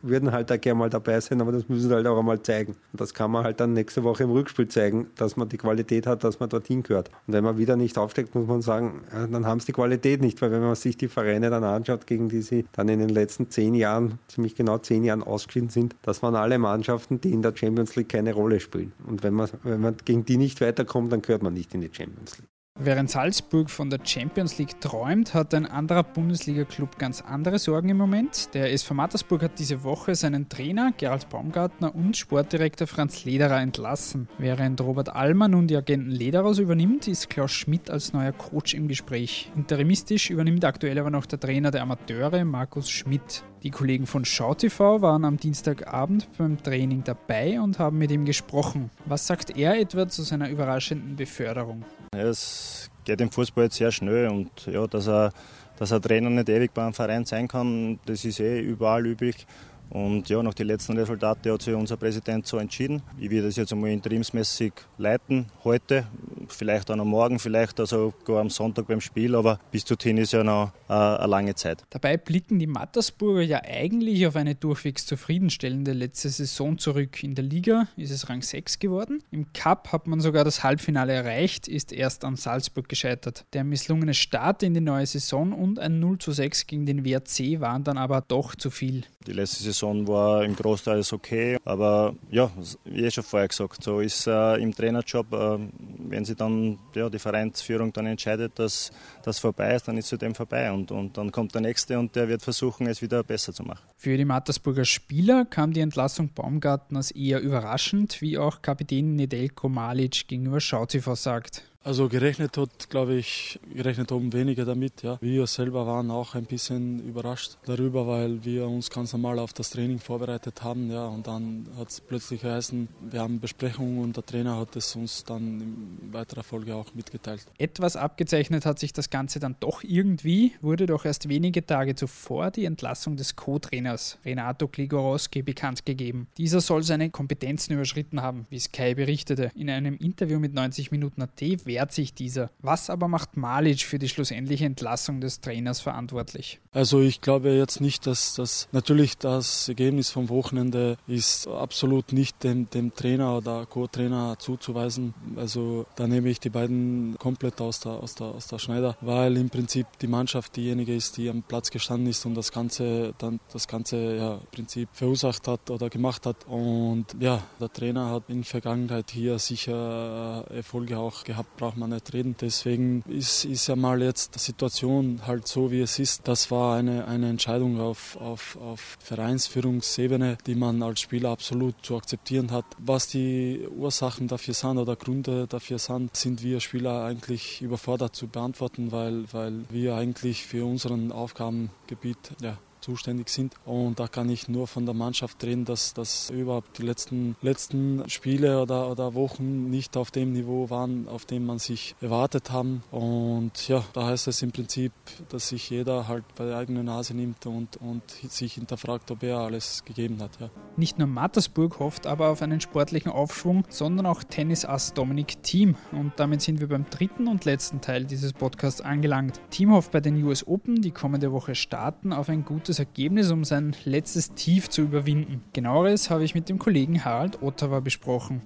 würden 0.02 0.32
halt 0.32 0.50
da 0.50 0.56
gerne 0.56 0.78
mal 0.78 0.90
dabei 0.90 1.20
sein, 1.20 1.40
aber 1.40 1.52
das 1.52 1.68
müssen 1.68 1.88
sie 1.88 1.94
halt 1.94 2.06
auch 2.06 2.18
einmal 2.18 2.42
zeigen. 2.42 2.72
Und 2.92 3.00
das 3.00 3.14
kann 3.14 3.30
man 3.30 3.44
halt 3.44 3.60
dann 3.60 3.72
nächste 3.72 4.04
Woche 4.04 4.24
im 4.24 4.30
Rückspiel 4.30 4.68
zeigen, 4.68 5.08
dass 5.16 5.36
man 5.36 5.48
die 5.48 5.58
Qualität 5.58 6.06
hat, 6.06 6.24
dass 6.24 6.40
man 6.40 6.48
dorthin 6.48 6.82
gehört. 6.82 7.10
Und 7.26 7.34
wenn 7.34 7.44
man 7.44 7.58
wieder 7.58 7.76
nicht 7.76 7.98
aufsteckt, 7.98 8.34
muss 8.34 8.46
man 8.46 8.62
sagen, 8.62 9.02
ja, 9.12 9.26
dann 9.26 9.46
haben 9.46 9.60
sie 9.60 9.66
die 9.66 9.72
Qualität 9.72 10.20
nicht, 10.20 10.40
weil 10.42 10.50
wenn 10.50 10.62
man 10.62 10.74
sich 10.74 10.96
die 10.96 11.08
Vereine 11.08 11.50
dann 11.50 11.64
anschaut, 11.64 12.06
gegen 12.06 12.28
die 12.28 12.42
sie 12.42 12.66
dann 12.72 12.88
in 12.88 12.98
den 12.98 13.08
letzten 13.08 13.50
zehn 13.50 13.74
Jahren, 13.74 14.18
ziemlich 14.28 14.54
genau 14.54 14.78
zehn 14.78 15.04
Jahren 15.04 15.22
ausgeschieden 15.22 15.70
sind, 15.70 15.96
das 16.02 16.22
waren 16.22 16.34
alle 16.34 16.58
Mannschaften, 16.58 17.20
die 17.20 17.32
in 17.32 17.42
der 17.42 17.54
Champions 17.56 17.96
League 17.96 18.10
keine 18.10 18.34
Rolle 18.34 18.43
spielen. 18.60 18.92
Und 19.06 19.22
wenn 19.22 19.34
man, 19.34 19.48
wenn 19.62 19.80
man 19.80 19.96
gegen 20.04 20.24
die 20.24 20.36
nicht 20.36 20.60
weiterkommt, 20.60 21.12
dann 21.12 21.22
gehört 21.22 21.42
man 21.42 21.54
nicht 21.54 21.74
in 21.74 21.80
die 21.80 21.90
Champions 21.92 22.38
League. 22.38 22.48
Während 22.76 23.08
Salzburg 23.08 23.70
von 23.70 23.88
der 23.88 24.00
Champions 24.02 24.58
League 24.58 24.80
träumt, 24.80 25.32
hat 25.32 25.54
ein 25.54 25.64
anderer 25.64 26.02
Bundesliga-Club 26.02 26.98
ganz 26.98 27.22
andere 27.22 27.60
Sorgen 27.60 27.88
im 27.90 27.96
Moment. 27.96 28.52
Der 28.52 28.72
SV 28.72 28.94
Mattersburg 28.94 29.44
hat 29.44 29.60
diese 29.60 29.84
Woche 29.84 30.16
seinen 30.16 30.48
Trainer 30.48 30.92
Gerald 30.98 31.28
Baumgartner 31.28 31.94
und 31.94 32.16
Sportdirektor 32.16 32.88
Franz 32.88 33.24
Lederer 33.24 33.60
entlassen. 33.60 34.28
Während 34.38 34.80
Robert 34.80 35.10
Almer 35.10 35.46
nun 35.46 35.68
die 35.68 35.76
Agenten 35.76 36.10
Lederers 36.10 36.58
übernimmt, 36.58 37.06
ist 37.06 37.30
Klaus 37.30 37.52
Schmidt 37.52 37.90
als 37.90 38.12
neuer 38.12 38.32
Coach 38.32 38.74
im 38.74 38.88
Gespräch. 38.88 39.52
Interimistisch 39.54 40.30
übernimmt 40.30 40.64
aktuell 40.64 40.98
aber 40.98 41.10
noch 41.10 41.26
der 41.26 41.38
Trainer 41.38 41.70
der 41.70 41.82
Amateure, 41.82 42.44
Markus 42.44 42.90
Schmidt. 42.90 43.44
Die 43.64 43.70
Kollegen 43.70 44.06
von 44.06 44.26
SchauTV 44.26 45.00
waren 45.00 45.24
am 45.24 45.38
Dienstagabend 45.38 46.28
beim 46.36 46.62
Training 46.62 47.02
dabei 47.02 47.58
und 47.58 47.78
haben 47.78 47.96
mit 47.96 48.10
ihm 48.10 48.26
gesprochen. 48.26 48.90
Was 49.06 49.26
sagt 49.26 49.56
er 49.56 49.80
etwa 49.80 50.06
zu 50.06 50.20
seiner 50.20 50.50
überraschenden 50.50 51.16
Beförderung? 51.16 51.82
Es 52.14 52.90
geht 53.06 53.22
im 53.22 53.30
Fußball 53.30 53.64
jetzt 53.64 53.76
sehr 53.76 53.90
schnell 53.90 54.28
und 54.28 54.50
ja, 54.66 54.86
dass 54.86 55.08
er, 55.08 55.32
dass 55.78 55.92
ein 55.92 56.02
Trainer 56.02 56.28
nicht 56.28 56.50
ewig 56.50 56.74
beim 56.74 56.92
Verein 56.92 57.24
sein 57.24 57.48
kann, 57.48 57.98
das 58.04 58.26
ist 58.26 58.38
eh 58.38 58.60
überall 58.60 59.06
üblich. 59.06 59.46
Und 59.88 60.28
ja, 60.28 60.42
nach 60.42 60.52
den 60.52 60.66
letzten 60.66 60.98
Resultaten 60.98 61.50
hat 61.50 61.62
sich 61.62 61.74
unser 61.74 61.96
Präsident 61.96 62.46
so 62.46 62.58
entschieden. 62.58 63.02
Ich 63.18 63.30
werde 63.30 63.46
das 63.46 63.56
jetzt 63.56 63.72
einmal 63.72 63.90
interimsmäßig 63.90 64.74
leiten, 64.98 65.46
heute, 65.62 66.06
vielleicht 66.48 66.90
auch 66.90 66.96
noch 66.96 67.04
morgen, 67.04 67.38
vielleicht 67.38 67.80
also 67.80 68.12
sogar 68.18 68.40
am 68.40 68.50
Sonntag 68.50 68.86
beim 68.86 69.00
Spiel, 69.00 69.34
aber 69.34 69.58
bis 69.70 69.84
dorthin 69.84 70.18
ist 70.18 70.32
ja 70.32 70.44
noch 70.44 70.72
äh, 70.88 70.92
eine 70.92 71.26
lange 71.26 71.54
Zeit. 71.54 71.82
Dabei 71.90 72.16
blicken 72.16 72.58
die 72.58 72.66
Mattersburger 72.66 73.42
ja 73.42 73.62
eigentlich 73.64 74.26
auf 74.26 74.36
eine 74.36 74.54
durchwegs 74.54 75.06
zufriedenstellende 75.06 75.92
letzte 75.92 76.28
Saison 76.28 76.78
zurück. 76.78 77.22
In 77.22 77.34
der 77.34 77.44
Liga 77.44 77.88
ist 77.96 78.10
es 78.10 78.28
Rang 78.28 78.42
6 78.42 78.78
geworden. 78.78 79.22
Im 79.30 79.52
Cup 79.52 79.92
hat 79.92 80.06
man 80.06 80.20
sogar 80.20 80.44
das 80.44 80.62
Halbfinale 80.62 81.12
erreicht, 81.12 81.68
ist 81.68 81.92
erst 81.92 82.24
an 82.24 82.36
Salzburg 82.36 82.88
gescheitert. 82.88 83.44
Der 83.52 83.64
misslungene 83.64 84.14
Start 84.14 84.62
in 84.62 84.74
die 84.74 84.80
neue 84.80 85.06
Saison 85.06 85.52
und 85.52 85.78
ein 85.78 86.00
0 86.00 86.18
zu 86.18 86.32
6 86.32 86.66
gegen 86.66 86.86
den 86.86 87.04
WRC 87.04 87.60
waren 87.60 87.84
dann 87.84 87.98
aber 87.98 88.22
doch 88.26 88.54
zu 88.54 88.70
viel. 88.70 89.04
Die 89.26 89.32
letzte 89.32 89.62
Saison 89.62 90.06
war 90.06 90.44
im 90.44 90.54
Großteil 90.54 91.02
okay, 91.12 91.58
aber 91.64 92.14
ja, 92.30 92.50
wie 92.84 93.06
ich 93.06 93.14
schon 93.14 93.24
vorher 93.24 93.48
gesagt, 93.48 93.82
so 93.82 94.00
ist 94.00 94.26
äh, 94.26 94.56
im 94.56 94.74
Trainerjob, 94.74 95.32
äh, 95.32 95.58
wenn 95.98 96.24
sie 96.24 96.33
dann 96.34 96.78
ja, 96.94 97.08
die 97.08 97.18
Vereinsführung 97.18 97.92
dann 97.92 98.06
entscheidet, 98.06 98.58
dass 98.58 98.92
das 99.22 99.38
vorbei 99.38 99.74
ist, 99.74 99.88
dann 99.88 99.96
ist 99.96 100.12
es 100.12 100.18
dem 100.18 100.34
vorbei 100.34 100.70
und, 100.72 100.90
und 100.90 101.16
dann 101.16 101.32
kommt 101.32 101.54
der 101.54 101.60
nächste 101.62 101.98
und 101.98 102.14
der 102.14 102.28
wird 102.28 102.42
versuchen, 102.42 102.86
es 102.86 103.02
wieder 103.02 103.22
besser 103.22 103.52
zu 103.52 103.62
machen. 103.62 103.82
Für 103.96 104.16
die 104.16 104.24
Mattersburger 104.24 104.84
Spieler 104.84 105.44
kam 105.44 105.72
die 105.72 105.80
Entlassung 105.80 106.32
Baumgartners 106.34 107.10
eher 107.10 107.40
überraschend, 107.40 108.20
wie 108.20 108.38
auch 108.38 108.62
Kapitän 108.62 109.16
Nedelko 109.16 109.68
Malic 109.68 110.28
gegenüber 110.28 110.60
SchauTV 110.60 111.14
sagt. 111.14 111.62
Also 111.84 112.08
gerechnet 112.08 112.56
hat, 112.56 112.88
glaube 112.88 113.14
ich, 113.16 113.60
gerechnet 113.74 114.10
haben 114.10 114.32
weniger 114.32 114.64
damit. 114.64 115.02
Ja. 115.02 115.18
Wir 115.20 115.46
selber 115.46 115.86
waren 115.86 116.10
auch 116.10 116.34
ein 116.34 116.46
bisschen 116.46 117.06
überrascht 117.06 117.58
darüber, 117.66 118.06
weil 118.06 118.42
wir 118.42 118.66
uns 118.66 118.88
ganz 118.88 119.12
normal 119.12 119.38
auf 119.38 119.52
das 119.52 119.68
Training 119.68 119.98
vorbereitet 119.98 120.62
haben. 120.62 120.90
Ja. 120.90 121.06
Und 121.06 121.26
dann 121.26 121.66
hat 121.76 121.90
es 121.90 122.00
plötzlich 122.00 122.40
geheißen, 122.40 122.88
wir 123.10 123.20
haben 123.20 123.38
Besprechungen 123.38 124.02
und 124.02 124.16
der 124.16 124.24
Trainer 124.24 124.56
hat 124.56 124.74
es 124.76 124.96
uns 124.96 125.24
dann 125.24 125.60
in 125.60 126.12
weiterer 126.14 126.42
Folge 126.42 126.74
auch 126.74 126.94
mitgeteilt. 126.94 127.44
Etwas 127.58 127.96
abgezeichnet 127.96 128.64
hat 128.64 128.78
sich 128.78 128.94
das 128.94 129.10
Ganze 129.10 129.38
dann 129.38 129.56
doch 129.60 129.84
irgendwie, 129.84 130.52
wurde 130.62 130.86
doch 130.86 131.04
erst 131.04 131.28
wenige 131.28 131.66
Tage 131.66 131.94
zuvor 131.94 132.50
die 132.50 132.64
Entlassung 132.64 133.16
des 133.16 133.36
Co-Trainers 133.36 134.16
Renato 134.24 134.68
Kligorowski 134.68 135.42
bekannt 135.42 135.84
gegeben. 135.84 136.28
Dieser 136.38 136.62
soll 136.62 136.82
seine 136.82 137.10
Kompetenzen 137.10 137.74
überschritten 137.74 138.22
haben, 138.22 138.46
wie 138.48 138.58
Sky 138.58 138.94
berichtete. 138.94 139.50
In 139.54 139.68
einem 139.68 139.98
Interview 139.98 140.38
mit 140.38 140.54
90 140.54 140.90
Minuten 140.90 141.20
AT 141.20 141.42
wehrt 141.74 141.92
sich 141.92 142.14
dieser. 142.14 142.50
Was 142.60 142.88
aber 142.88 143.08
macht 143.08 143.36
Malic 143.36 143.80
für 143.82 143.98
die 143.98 144.08
schlussendliche 144.08 144.64
Entlassung 144.64 145.20
des 145.20 145.40
Trainers 145.40 145.80
verantwortlich? 145.80 146.60
Also 146.70 147.00
ich 147.00 147.20
glaube 147.20 147.50
jetzt 147.50 147.80
nicht, 147.80 148.06
dass 148.06 148.34
das 148.34 148.68
natürlich 148.70 149.18
das 149.18 149.68
Ergebnis 149.68 150.10
vom 150.10 150.28
Wochenende 150.28 150.96
ist 151.08 151.48
absolut 151.48 152.12
nicht 152.12 152.44
dem, 152.44 152.70
dem 152.70 152.94
Trainer 152.94 153.36
oder 153.38 153.66
Co-Trainer 153.66 154.36
zuzuweisen. 154.38 155.14
Also 155.36 155.86
da 155.96 156.06
nehme 156.06 156.28
ich 156.28 156.38
die 156.38 156.50
beiden 156.50 157.16
komplett 157.18 157.60
aus 157.60 157.80
der, 157.80 157.92
aus, 157.92 158.14
der, 158.14 158.26
aus 158.28 158.46
der 158.46 158.58
Schneider, 158.58 158.96
weil 159.00 159.36
im 159.36 159.50
Prinzip 159.50 159.86
die 160.00 160.06
Mannschaft 160.06 160.54
diejenige 160.54 160.94
ist, 160.94 161.16
die 161.16 161.28
am 161.28 161.42
Platz 161.42 161.70
gestanden 161.70 162.08
ist 162.08 162.24
und 162.24 162.34
das 162.34 162.52
Ganze 162.52 163.14
dann 163.18 163.40
das 163.52 163.66
Ganze 163.66 164.16
ja, 164.16 164.40
Prinzip 164.52 164.88
verursacht 164.92 165.48
hat 165.48 165.70
oder 165.70 165.90
gemacht 165.90 166.24
hat. 166.26 166.36
Und 166.46 167.06
ja, 167.18 167.42
der 167.60 167.72
Trainer 167.72 168.10
hat 168.10 168.24
in 168.28 168.42
der 168.42 168.44
Vergangenheit 168.44 169.10
hier 169.10 169.40
sicher 169.40 170.44
Erfolge 170.50 170.98
auch 170.98 171.24
gehabt 171.24 171.56
braucht 171.64 171.78
man 171.78 171.90
nicht 171.90 172.12
reden. 172.12 172.36
Deswegen 172.38 173.02
ist, 173.08 173.46
ist 173.46 173.68
ja 173.68 173.74
mal 173.74 174.02
jetzt 174.02 174.34
die 174.34 174.38
Situation 174.38 175.22
halt 175.26 175.48
so, 175.48 175.70
wie 175.70 175.80
es 175.80 175.98
ist. 175.98 176.28
Das 176.28 176.50
war 176.50 176.76
eine, 176.76 177.08
eine 177.08 177.30
Entscheidung 177.30 177.80
auf, 177.80 178.18
auf, 178.20 178.58
auf 178.60 178.98
Vereinsführungsebene, 179.00 180.36
die 180.46 180.56
man 180.56 180.82
als 180.82 181.00
Spieler 181.00 181.30
absolut 181.30 181.74
zu 181.82 181.96
akzeptieren 181.96 182.50
hat. 182.50 182.66
Was 182.76 183.08
die 183.08 183.66
Ursachen 183.74 184.28
dafür 184.28 184.52
sind 184.52 184.76
oder 184.76 184.94
Gründe 184.94 185.46
dafür 185.46 185.78
sind, 185.78 186.14
sind 186.14 186.42
wir 186.42 186.60
Spieler 186.60 187.02
eigentlich 187.02 187.62
überfordert 187.62 188.14
zu 188.14 188.28
beantworten, 188.28 188.92
weil, 188.92 189.24
weil 189.32 189.64
wir 189.70 189.94
eigentlich 189.94 190.44
für 190.44 190.66
unseren 190.66 191.12
Aufgabengebiet 191.12 192.18
ja, 192.42 192.58
zuständig 192.84 193.30
sind. 193.30 193.54
Und 193.64 193.98
da 193.98 194.06
kann 194.06 194.28
ich 194.28 194.48
nur 194.48 194.66
von 194.66 194.84
der 194.84 194.94
Mannschaft 194.94 195.42
reden, 195.42 195.64
dass 195.64 195.94
das 195.94 196.30
überhaupt 196.30 196.78
die 196.78 196.82
letzten, 196.82 197.36
letzten 197.40 198.08
Spiele 198.08 198.60
oder, 198.62 198.90
oder 198.90 199.14
Wochen 199.14 199.70
nicht 199.70 199.96
auf 199.96 200.10
dem 200.10 200.32
Niveau 200.32 200.70
waren, 200.70 201.08
auf 201.08 201.24
dem 201.24 201.46
man 201.46 201.58
sich 201.58 201.96
erwartet 202.00 202.50
haben. 202.50 202.82
Und 202.90 203.68
ja, 203.68 203.82
da 203.94 204.06
heißt 204.06 204.28
es 204.28 204.42
im 204.42 204.52
Prinzip, 204.52 204.92
dass 205.30 205.48
sich 205.48 205.70
jeder 205.70 206.08
halt 206.08 206.24
bei 206.36 206.44
der 206.44 206.58
eigenen 206.58 206.86
Nase 206.86 207.14
nimmt 207.14 207.46
und, 207.46 207.78
und 207.78 208.02
sich 208.10 208.54
hinterfragt, 208.54 209.10
ob 209.10 209.22
er 209.22 209.38
alles 209.38 209.84
gegeben 209.84 210.20
hat. 210.20 210.38
Ja. 210.40 210.50
Nicht 210.76 210.98
nur 210.98 211.08
Mattersburg 211.08 211.78
hofft 211.78 212.06
aber 212.06 212.28
auf 212.28 212.42
einen 212.42 212.60
sportlichen 212.60 213.10
Aufschwung, 213.10 213.64
sondern 213.70 214.06
auch 214.06 214.22
Tennisass 214.22 214.92
Dominik 214.92 215.42
Thiem. 215.42 215.76
Und 215.92 216.12
damit 216.16 216.42
sind 216.42 216.60
wir 216.60 216.68
beim 216.68 216.84
dritten 216.90 217.28
und 217.28 217.44
letzten 217.46 217.80
Teil 217.80 218.04
dieses 218.04 218.32
Podcasts 218.34 218.80
angelangt. 218.80 219.40
Thiem 219.50 219.72
hofft 219.72 219.92
bei 219.92 220.00
den 220.00 220.22
US 220.22 220.46
Open, 220.46 220.82
die 220.82 220.90
kommende 220.90 221.32
Woche 221.32 221.54
starten, 221.54 222.12
auf 222.12 222.28
ein 222.28 222.44
gutes 222.44 222.73
gutes 222.74 222.78
Ergebnis, 222.80 223.30
um 223.30 223.44
sein 223.44 223.76
letztes 223.84 224.34
Tief 224.34 224.68
zu 224.68 224.82
überwinden. 224.82 225.42
Genaueres 225.52 226.10
habe 226.10 226.24
ich 226.24 226.34
mit 226.34 226.48
dem 226.48 226.58
Kollegen 226.58 227.04
Harald 227.04 227.40
Ottawa 227.40 227.78
besprochen. 227.78 228.42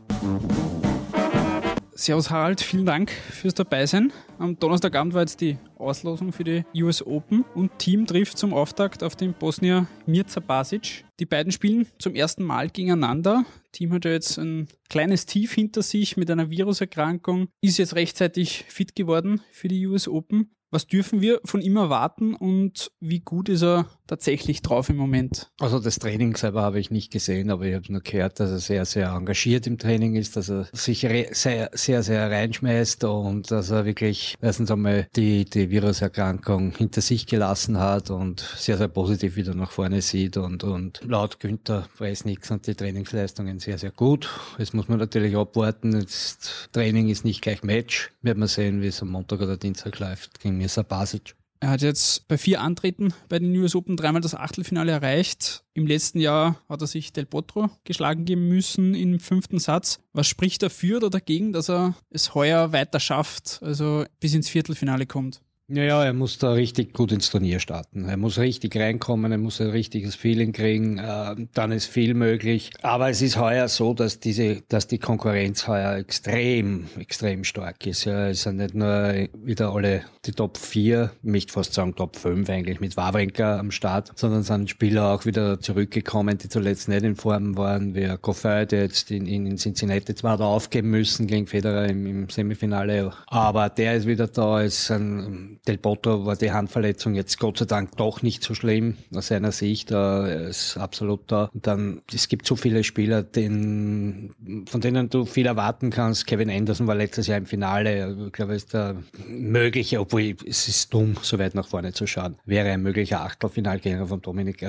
Servus 1.95 2.31
Harald, 2.31 2.61
vielen 2.61 2.85
Dank 2.85 3.11
fürs 3.11 3.55
Dabeisein. 3.55 4.13
Am 4.39 4.59
Donnerstagabend 4.59 5.15
war 5.15 5.23
jetzt 5.23 5.41
die 5.41 5.57
Auslosung 5.77 6.33
für 6.33 6.45
die 6.45 6.65
US 6.77 7.05
Open 7.05 7.45
und 7.55 7.79
Team 7.79 8.07
trifft 8.07 8.37
zum 8.37 8.53
Auftakt 8.53 9.03
auf 9.03 9.17
den 9.17 9.33
Bosnier 9.33 9.87
Mirza 10.07 10.41
Basic. 10.41 11.05
Die 11.19 11.27
beiden 11.27 11.51
spielen 11.51 11.87
zum 11.99 12.15
ersten 12.15 12.45
Mal 12.45 12.69
gegeneinander. 12.69 13.45
Team 13.73 13.93
hat 13.93 14.05
ja 14.05 14.13
jetzt 14.13 14.39
ein 14.39 14.69
kleines 14.91 15.25
Tief 15.27 15.55
hinter 15.55 15.83
sich 15.83 16.17
mit 16.19 16.31
einer 16.31 16.51
Viruserkrankung, 16.51 17.49
ist 17.63 17.79
jetzt 17.79 17.95
rechtzeitig 17.95 18.67
fit 18.69 18.95
geworden 18.95 19.41
für 19.51 19.69
die 19.69 19.87
US 19.87 20.07
Open. 20.07 20.51
Was 20.71 20.87
dürfen 20.87 21.23
wir 21.23 21.41
von 21.45 21.63
ihm 21.63 21.77
erwarten 21.77 22.35
und 22.35 22.91
wie 23.01 23.21
gut 23.21 23.49
ist 23.49 23.63
er 23.63 23.87
tatsächlich 24.07 24.61
drauf 24.61 24.91
im 24.91 24.97
Moment? 24.97 25.51
Also 25.59 25.79
das 25.79 25.99
Training 25.99 26.37
selber 26.37 26.61
habe 26.61 26.79
ich 26.79 26.91
nicht 26.91 27.11
gesehen, 27.11 27.51
aber 27.51 27.65
ich 27.65 27.75
habe 27.75 27.91
nur 27.91 28.03
gehört, 28.03 28.39
dass 28.39 28.51
er 28.51 28.59
sehr, 28.59 28.85
sehr 28.85 29.09
engagiert 29.09 29.67
im 29.67 29.79
Training 29.79 30.15
ist, 30.15 30.37
dass 30.37 30.51
er 30.51 30.67
sich 30.75 31.07
sehr, 31.31 31.71
sehr, 31.73 32.03
sehr 32.03 32.31
reinschmeißt 32.31 33.05
und 33.05 33.51
dass 33.51 33.71
er 33.71 33.87
wirklich 33.87 34.35
erstens 34.43 34.71
einmal 34.71 35.09
die, 35.17 35.47
die 35.47 35.71
Viruserkrankung 35.71 36.77
hinter 36.77 37.01
sich 37.01 37.27
gelassen 37.27 37.79
hat 37.79 38.11
und 38.11 38.41
sehr, 38.41 38.77
sehr 38.77 38.89
positiv 38.89 39.37
wieder 39.37 39.55
nach 39.55 39.71
vorne 39.71 40.03
sieht 40.03 40.37
und, 40.37 40.65
und 40.65 41.01
laut 41.07 41.41
Günther 41.41 41.89
Presnix 41.97 42.49
sind 42.49 42.67
die 42.67 42.75
Trainingsleistungen 42.75 43.59
sehr, 43.59 43.79
sehr 43.79 43.91
gut. 43.91 44.29
Jetzt 44.59 44.75
muss 44.75 44.89
man 44.89 44.99
natürlich 44.99 45.35
abwarten. 45.35 45.99
Jetzt, 45.99 46.69
Training 46.73 47.09
ist 47.09 47.25
nicht 47.25 47.41
gleich 47.41 47.63
Match. 47.63 48.11
Werden 48.21 48.41
wir 48.41 48.49
sehen, 48.49 48.83
wie 48.83 48.89
es 48.89 49.01
am 49.01 49.09
Montag 49.09 49.41
oder 49.41 49.57
Dienstag 49.57 49.99
läuft 49.99 50.41
gegen 50.41 50.58
Mirza 50.59 50.83
Basic. 50.83 51.35
Er 51.61 51.71
hat 51.71 51.83
jetzt 51.83 52.29
bei 52.29 52.39
vier 52.39 52.61
Antreten 52.61 53.13
bei 53.29 53.41
den 53.41 53.57
US 53.57 53.75
Open 53.75 53.97
dreimal 53.97 54.21
das 54.21 54.35
Achtelfinale 54.35 54.93
erreicht. 54.93 55.65
Im 55.75 55.89
letzten 55.89 56.21
Jahr 56.21 56.63
hat 56.69 56.81
er 56.83 56.87
sich 56.87 57.13
Del 57.13 57.27
Potro 57.27 57.69
geschlagen 57.83 58.25
geben 58.25 58.49
müssen 58.49 58.95
im 58.95 59.19
fünften 59.19 59.59
Satz. 59.59 59.99
Was 60.13 60.29
spricht 60.29 60.63
dafür 60.63 60.99
oder 60.99 61.11
dagegen, 61.11 61.53
dass 61.53 61.69
er 61.69 61.95
es 62.11 62.35
heuer 62.35 62.73
weiter 62.73 63.01
schafft, 63.01 63.61
also 63.63 64.05
bis 64.21 64.35
ins 64.35 64.49
Viertelfinale 64.49 65.07
kommt? 65.07 65.41
Ja, 65.71 65.83
ja, 65.83 66.03
er 66.03 66.15
muss 66.15 66.39
da 66.39 66.53
richtig 66.53 66.95
gut 66.95 67.13
ins 67.13 67.29
Turnier 67.29 67.61
starten. 67.61 68.09
Er 68.09 68.17
muss 68.17 68.39
richtig 68.39 68.75
reinkommen, 68.75 69.33
er 69.33 69.37
muss 69.37 69.61
ein 69.61 69.69
richtiges 69.69 70.15
Feeling 70.15 70.53
kriegen, 70.53 70.97
äh, 70.97 71.37
dann 71.53 71.73
ist 71.73 71.85
viel 71.85 72.15
möglich. 72.15 72.71
Aber 72.81 73.11
es 73.11 73.21
ist 73.21 73.39
heuer 73.39 73.69
so, 73.69 73.93
dass 73.93 74.19
diese, 74.19 74.63
dass 74.69 74.87
die 74.87 74.97
Konkurrenz 74.97 75.69
heuer 75.69 75.99
extrem, 75.99 76.87
extrem 76.99 77.45
stark 77.45 77.87
ist. 77.87 78.07
Ja, 78.07 78.29
es 78.29 78.45
sind 78.45 78.57
nicht 78.57 78.75
nur 78.75 79.29
wieder 79.35 79.75
alle 79.75 80.05
die 80.25 80.33
Top 80.33 80.57
4, 80.57 81.11
ich 81.23 81.29
möchte 81.29 81.53
fast 81.53 81.75
sagen 81.75 81.95
Top 81.95 82.17
5 82.17 82.49
eigentlich 82.49 82.81
mit 82.81 82.97
Wawrinka 82.97 83.59
am 83.59 83.71
Start, 83.71 84.13
sondern 84.15 84.45
sind 84.45 84.71
Spieler 84.71 85.13
auch 85.13 85.27
wieder 85.27 85.61
zurückgekommen, 85.61 86.39
die 86.39 86.49
zuletzt 86.49 86.89
nicht 86.89 87.03
in 87.03 87.15
Form 87.15 87.59
waren, 87.59 87.95
wie 87.95 88.09
Goffey, 88.23 88.67
der 88.67 88.85
jetzt 88.85 89.11
in, 89.11 89.27
in 89.27 89.59
Cincinnati 89.59 90.15
zwar 90.15 90.33
hat 90.33 90.41
aufgeben 90.41 90.89
müssen 90.89 91.27
gegen 91.27 91.47
Federer 91.47 91.91
im, 91.91 92.07
im 92.07 92.29
Semifinale, 92.31 93.13
aber 93.27 93.69
der 93.69 93.97
ist 93.97 94.07
wieder 94.07 94.29
da, 94.29 94.63
ist 94.63 94.91
ein 94.91 95.58
Del 95.67 95.79
Potro 95.79 96.25
war 96.25 96.37
die 96.37 96.53
Handverletzung 96.53 97.15
jetzt 97.15 97.39
Gott 97.39 97.59
sei 97.59 97.65
Dank 97.65 97.97
doch 97.97 98.23
nicht 98.23 98.43
so 98.43 98.55
schlimm 98.55 98.97
aus 99.15 99.29
seiner 99.29 99.53
Sicht. 99.53 99.91
Er 99.91 100.49
ist 100.49 100.77
absolut 100.77 101.31
da. 101.31 101.51
Und 101.53 101.67
dann, 101.67 102.03
es 102.13 102.29
gibt 102.29 102.47
so 102.47 102.57
viele 102.57 102.85
Spieler, 102.85 103.23
den, 103.23 104.65
von 104.69 104.81
denen 104.81 105.09
du 105.11 105.25
viel 105.25 105.47
erwarten 105.47 105.91
kannst. 105.91 106.27
Kevin 106.27 106.51
Anderson 106.51 106.87
war 106.87 106.95
letztes 106.95 107.27
Jahr 107.27 107.39
im 107.39 107.47
Finale. 107.47 108.17
Ich 108.27 108.33
glaube, 108.33 108.55
ist 108.55 108.75
der 108.75 108.97
mögliche, 109.27 110.01
obwohl 110.01 110.37
es 110.47 110.69
ist 110.69 110.93
dumm, 110.93 111.17
so 111.23 111.39
weit 111.39 111.55
nach 111.55 111.69
vorne 111.69 111.93
zu 111.93 112.07
schauen. 112.07 112.37
Wäre 112.45 112.71
ein 112.71 112.83
möglicher 112.83 113.21
Achtelfinalgänger 113.23 114.07
von 114.07 114.21
Dominik. 114.21 114.65